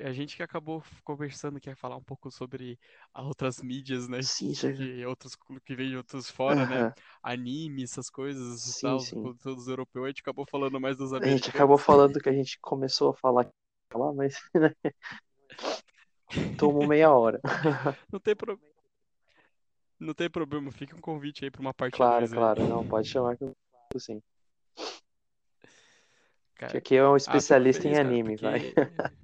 A 0.00 0.12
gente 0.12 0.36
que 0.36 0.42
acabou 0.42 0.82
conversando 1.04 1.60
quer 1.60 1.76
falar 1.76 1.96
um 1.96 2.02
pouco 2.02 2.30
sobre 2.30 2.78
as 3.12 3.24
outras 3.24 3.60
mídias, 3.62 4.08
né? 4.08 4.22
Sim, 4.22 4.52
aí. 4.64 4.76
Que 4.76 5.06
outros 5.06 5.36
que 5.64 5.74
vem 5.74 5.90
de 5.90 5.96
outros 5.96 6.30
fora, 6.30 6.66
né? 6.66 6.92
Anime, 7.22 7.82
essas 7.82 8.08
coisas 8.08 8.60
Sim, 8.60 8.82
tal, 8.82 8.98
sim. 9.00 9.22
conteúdos 9.22 9.68
europeus. 9.68 10.04
A 10.04 10.08
gente 10.08 10.20
acabou 10.20 10.46
falando 10.46 10.80
mais 10.80 10.96
dos 10.96 11.12
A 11.12 11.26
gente 11.26 11.50
acabou 11.50 11.76
americanos. 11.76 11.82
falando 11.82 12.20
que 12.20 12.28
a 12.28 12.32
gente 12.32 12.58
começou 12.60 13.10
a 13.10 13.14
falar, 13.14 13.50
mas 14.16 14.40
né, 14.54 14.72
tomou 16.56 16.86
meia 16.86 17.10
hora. 17.12 17.40
Não 18.12 18.20
tem 18.20 18.34
problema. 18.34 18.72
Não 20.00 20.14
tem 20.14 20.28
problema, 20.28 20.72
fica 20.72 20.96
um 20.96 21.00
convite 21.00 21.44
aí 21.44 21.50
pra 21.50 21.60
uma 21.60 21.72
parte 21.72 21.96
Claro, 21.96 22.26
2 22.26 22.32
aí. 22.32 22.38
claro, 22.38 22.68
não, 22.68 22.84
pode 22.84 23.08
chamar 23.08 23.36
que 23.36 23.44
eu 23.44 24.00
sim. 24.00 24.20
Que 24.74 24.82
Cara, 26.56 26.78
aqui 26.78 26.96
é 26.96 27.04
um 27.04 27.10
ah, 27.10 27.14
fico 27.14 27.18
especialista 27.18 27.86
em 27.86 27.94
feliz, 27.94 27.98
cara, 28.00 28.08
anime, 28.08 28.36
vai. 28.36 28.58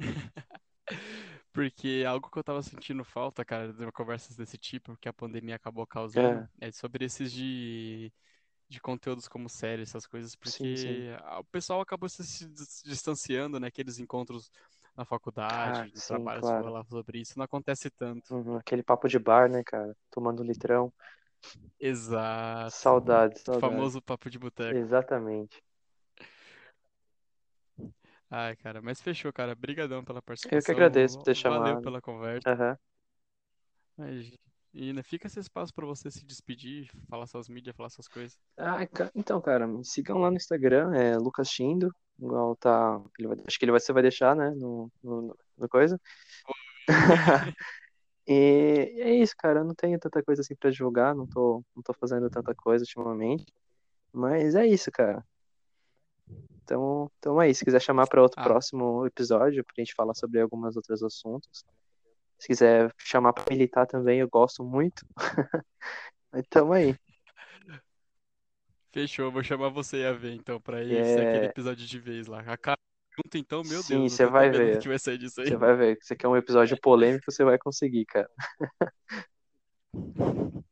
porque. 1.52 2.04
Algo 2.06 2.30
que 2.30 2.38
eu 2.38 2.44
tava 2.44 2.62
sentindo 2.62 3.04
falta, 3.04 3.44
cara, 3.44 3.72
de 3.72 3.92
conversas 3.92 4.36
desse 4.36 4.58
tipo, 4.58 4.96
que 4.98 5.08
a 5.08 5.12
pandemia 5.12 5.56
acabou 5.56 5.86
causando, 5.86 6.46
é 6.60 6.70
sobre 6.72 7.04
esses 7.04 7.32
de, 7.32 8.12
de 8.68 8.80
conteúdos 8.80 9.28
como 9.28 9.48
série, 9.48 9.82
essas 9.82 10.06
coisas, 10.06 10.36
Sim, 10.44 10.76
porque 10.76 10.76
sim. 10.76 11.06
a- 11.24 11.40
o 11.40 11.44
pessoal 11.46 11.80
acabou 11.82 12.08
se 12.08 12.24
se 12.26 12.48
dis- 12.48 12.82
distanciando, 12.84 13.60
né? 13.60 13.68
Aqueles 13.68 13.98
encontros 13.98 14.50
na 14.96 15.04
Ah, 15.48 15.86
faculdade, 15.86 15.92
no 15.94 16.02
sim, 16.02 16.28
trabalho, 16.42 16.42
claro. 16.42 16.74
sobre 16.88 17.20
isso, 17.20 17.38
não 17.38 17.44
acontece 17.44 17.90
tanto. 17.90 18.30
Uhum, 18.30 18.56
aquele 18.56 18.82
papo 18.82 19.08
de 19.08 19.18
bar, 19.18 19.48
né, 19.50 19.62
cara? 19.64 19.94
Tomando 20.10 20.42
litrão. 20.44 20.92
Exato. 21.80 22.76
Saudades, 22.80 23.42
O 23.48 23.52
saudades. 23.52 23.58
famoso 23.58 24.00
papo 24.02 24.30
de 24.30 24.38
boteco. 24.38 24.80
Exatamente. 24.80 25.62
Ai, 28.30 28.56
cara, 28.56 28.80
mas 28.80 29.00
fechou, 29.00 29.32
cara. 29.32 29.54
Brigadão 29.54 30.04
pela 30.04 30.18
Eu 30.18 30.22
que 30.24 30.26
participação. 30.26 30.74
agradeço 30.74 31.18
por 31.18 31.24
ter 31.24 31.34
Valeu 31.34 31.76
chamado. 31.76 31.82
pela 31.82 32.00
conversa. 32.00 32.50
Aham. 32.50 32.76
Mas, 33.96 34.30
e 34.72 34.92
né, 34.92 35.02
fica 35.02 35.26
esse 35.26 35.38
espaço 35.40 35.74
pra 35.74 35.86
você 35.86 36.10
se 36.10 36.24
despedir, 36.24 36.88
falar 37.08 37.26
suas 37.26 37.48
mídias, 37.48 37.76
falar 37.76 37.90
suas 37.90 38.08
coisas. 38.08 38.38
Ah, 38.56 38.86
ca- 38.86 39.10
então, 39.14 39.40
cara, 39.40 39.66
me 39.66 39.84
sigam 39.84 40.18
lá 40.18 40.30
no 40.30 40.36
Instagram, 40.36 40.94
é 40.94 41.16
Lucas 41.16 41.48
Chindo, 41.48 41.94
igual 42.18 42.54
tá, 42.56 43.00
ele 43.18 43.28
vai- 43.28 43.36
acho 43.46 43.58
que 43.58 43.64
ele 43.64 43.72
vai, 43.72 43.80
você 43.80 43.92
vai 43.92 44.02
deixar, 44.02 44.36
né, 44.36 44.50
no, 44.50 44.90
no, 45.02 45.36
no 45.58 45.68
coisa. 45.68 45.98
E 48.26 48.32
é 49.02 49.14
isso, 49.16 49.34
cara, 49.38 49.60
eu 49.60 49.64
não 49.64 49.74
tenho 49.74 49.98
tanta 49.98 50.22
coisa 50.22 50.42
assim 50.42 50.54
pra 50.56 50.70
divulgar, 50.70 51.14
não 51.14 51.26
tô, 51.26 51.64
não 51.74 51.82
tô 51.82 51.92
fazendo 51.94 52.30
tanta 52.30 52.54
coisa 52.54 52.84
ultimamente, 52.84 53.44
mas 54.12 54.54
é 54.56 54.66
isso, 54.66 54.90
cara. 54.92 55.24
Então, 56.70 57.10
então 57.18 57.42
é 57.42 57.50
isso, 57.50 57.58
se 57.58 57.64
quiser 57.64 57.82
chamar 57.82 58.06
pra 58.06 58.22
outro 58.22 58.40
Ah. 58.40 58.44
próximo 58.44 59.04
episódio, 59.04 59.64
pra 59.64 59.74
gente 59.76 59.92
falar 59.92 60.14
sobre 60.14 60.40
alguns 60.40 60.76
outros 60.76 61.02
assuntos. 61.02 61.64
Se 62.38 62.46
quiser 62.46 62.94
chamar 62.96 63.32
pra 63.32 63.44
militar 63.50 63.88
também, 63.88 64.20
eu 64.20 64.28
gosto 64.28 64.62
muito. 64.62 65.04
Então 66.32 66.72
aí. 66.72 66.94
Fechou, 68.92 69.32
vou 69.32 69.42
chamar 69.42 69.70
você 69.70 70.04
a 70.04 70.12
ver 70.12 70.32
então, 70.32 70.60
pra 70.60 70.80
ir 70.80 71.04
ser 71.04 71.26
aquele 71.26 71.46
É, 71.46 71.46
episódio 71.46 71.84
de 71.84 71.98
vez 71.98 72.28
lá. 72.28 72.38
A 72.38 72.56
cara 72.56 72.78
junto 73.16 73.36
então, 73.36 73.64
meu 73.64 73.82
sim, 73.82 73.98
Deus, 73.98 74.12
eu 74.12 74.16
você 74.16 74.26
vai 74.26 74.48
ver. 74.48 74.80
vai 74.86 74.98
sair 75.00 75.18
disso 75.18 75.40
aí. 75.40 75.48
Você 75.48 75.56
vai 75.56 75.76
ver. 75.76 75.98
Você 76.00 76.14
quer 76.14 76.28
um 76.28 76.36
episódio 76.36 76.80
polêmico, 76.80 77.32
você 77.32 77.42
vai 77.42 77.58
conseguir, 77.58 78.04
cara. 78.04 78.30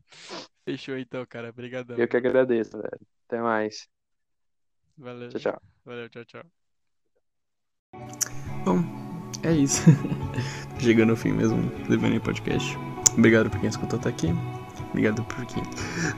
Fechou 0.64 0.96
então, 0.96 1.26
cara. 1.26 1.50
Obrigadão. 1.50 1.98
Eu 1.98 2.06
que 2.06 2.16
agradeço, 2.16 2.78
velho. 2.78 3.00
Até 3.26 3.40
mais. 3.40 3.88
Valeu. 4.98 5.28
Tchau, 5.28 5.40
tchau. 5.40 5.62
Valeu, 5.84 6.08
tchau, 6.08 6.24
tchau. 6.24 6.42
Bom, 8.64 8.82
é 9.44 9.52
isso. 9.52 9.82
Chegando 10.80 11.10
ao 11.10 11.16
fim 11.16 11.32
mesmo 11.32 11.62
do 11.88 12.20
Podcast. 12.20 12.76
Obrigado 13.16 13.48
por 13.48 13.60
quem 13.60 13.68
escutou 13.68 13.98
até 13.98 14.08
aqui. 14.08 14.28
Obrigado 14.90 15.22
por 15.24 15.44
quem 15.46 15.62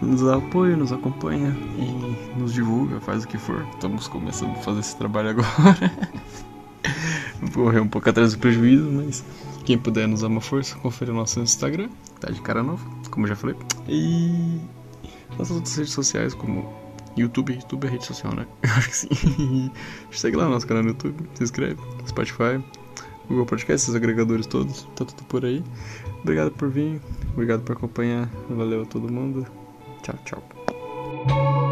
nos 0.00 0.22
dá 0.22 0.36
apoio, 0.36 0.76
nos 0.76 0.92
acompanha 0.92 1.54
e 1.76 2.38
nos 2.38 2.54
divulga, 2.54 3.00
faz 3.00 3.24
o 3.24 3.28
que 3.28 3.36
for. 3.36 3.66
Estamos 3.74 4.08
começando 4.08 4.52
a 4.52 4.62
fazer 4.62 4.80
esse 4.80 4.96
trabalho 4.96 5.30
agora. 5.30 5.92
Vou 7.42 7.64
correr 7.64 7.80
um 7.80 7.88
pouco 7.88 8.08
atrás 8.08 8.32
do 8.32 8.38
prejuízo, 8.38 8.90
mas 8.90 9.24
quem 9.64 9.76
puder 9.76 10.08
nos 10.08 10.20
dar 10.22 10.28
uma 10.28 10.40
força, 10.40 10.76
confira 10.78 11.12
o 11.12 11.14
nosso 11.14 11.40
Instagram, 11.40 11.90
tá 12.20 12.30
de 12.30 12.40
cara 12.40 12.62
nova, 12.62 12.84
como 13.10 13.26
eu 13.26 13.28
já 13.28 13.36
falei. 13.36 13.56
E 13.88 14.60
nossas 15.36 15.56
outras 15.56 15.76
redes 15.76 15.92
sociais, 15.92 16.34
como 16.34 16.79
YouTube, 17.16 17.54
YouTube 17.54 17.86
é 17.86 17.90
rede 17.90 18.04
social, 18.04 18.34
né? 18.34 18.46
Eu 18.62 18.70
acho 18.76 18.88
que 18.88 18.96
sim. 18.96 19.70
Segue 20.10 20.36
lá 20.36 20.44
no 20.44 20.50
nosso 20.50 20.66
canal 20.66 20.82
no 20.82 20.90
YouTube, 20.90 21.28
se 21.34 21.44
inscreve, 21.44 21.80
Spotify, 22.06 22.62
Google 23.28 23.46
Podcast, 23.46 23.84
esses 23.84 23.94
agregadores 23.94 24.46
todos, 24.46 24.84
tá 24.96 25.04
tudo 25.04 25.24
por 25.24 25.44
aí. 25.44 25.62
Obrigado 26.22 26.50
por 26.52 26.68
vir, 26.68 27.00
obrigado 27.32 27.62
por 27.62 27.76
acompanhar, 27.76 28.28
valeu 28.48 28.82
a 28.82 28.86
todo 28.86 29.10
mundo. 29.10 29.46
Tchau, 30.02 30.18
tchau. 30.24 31.69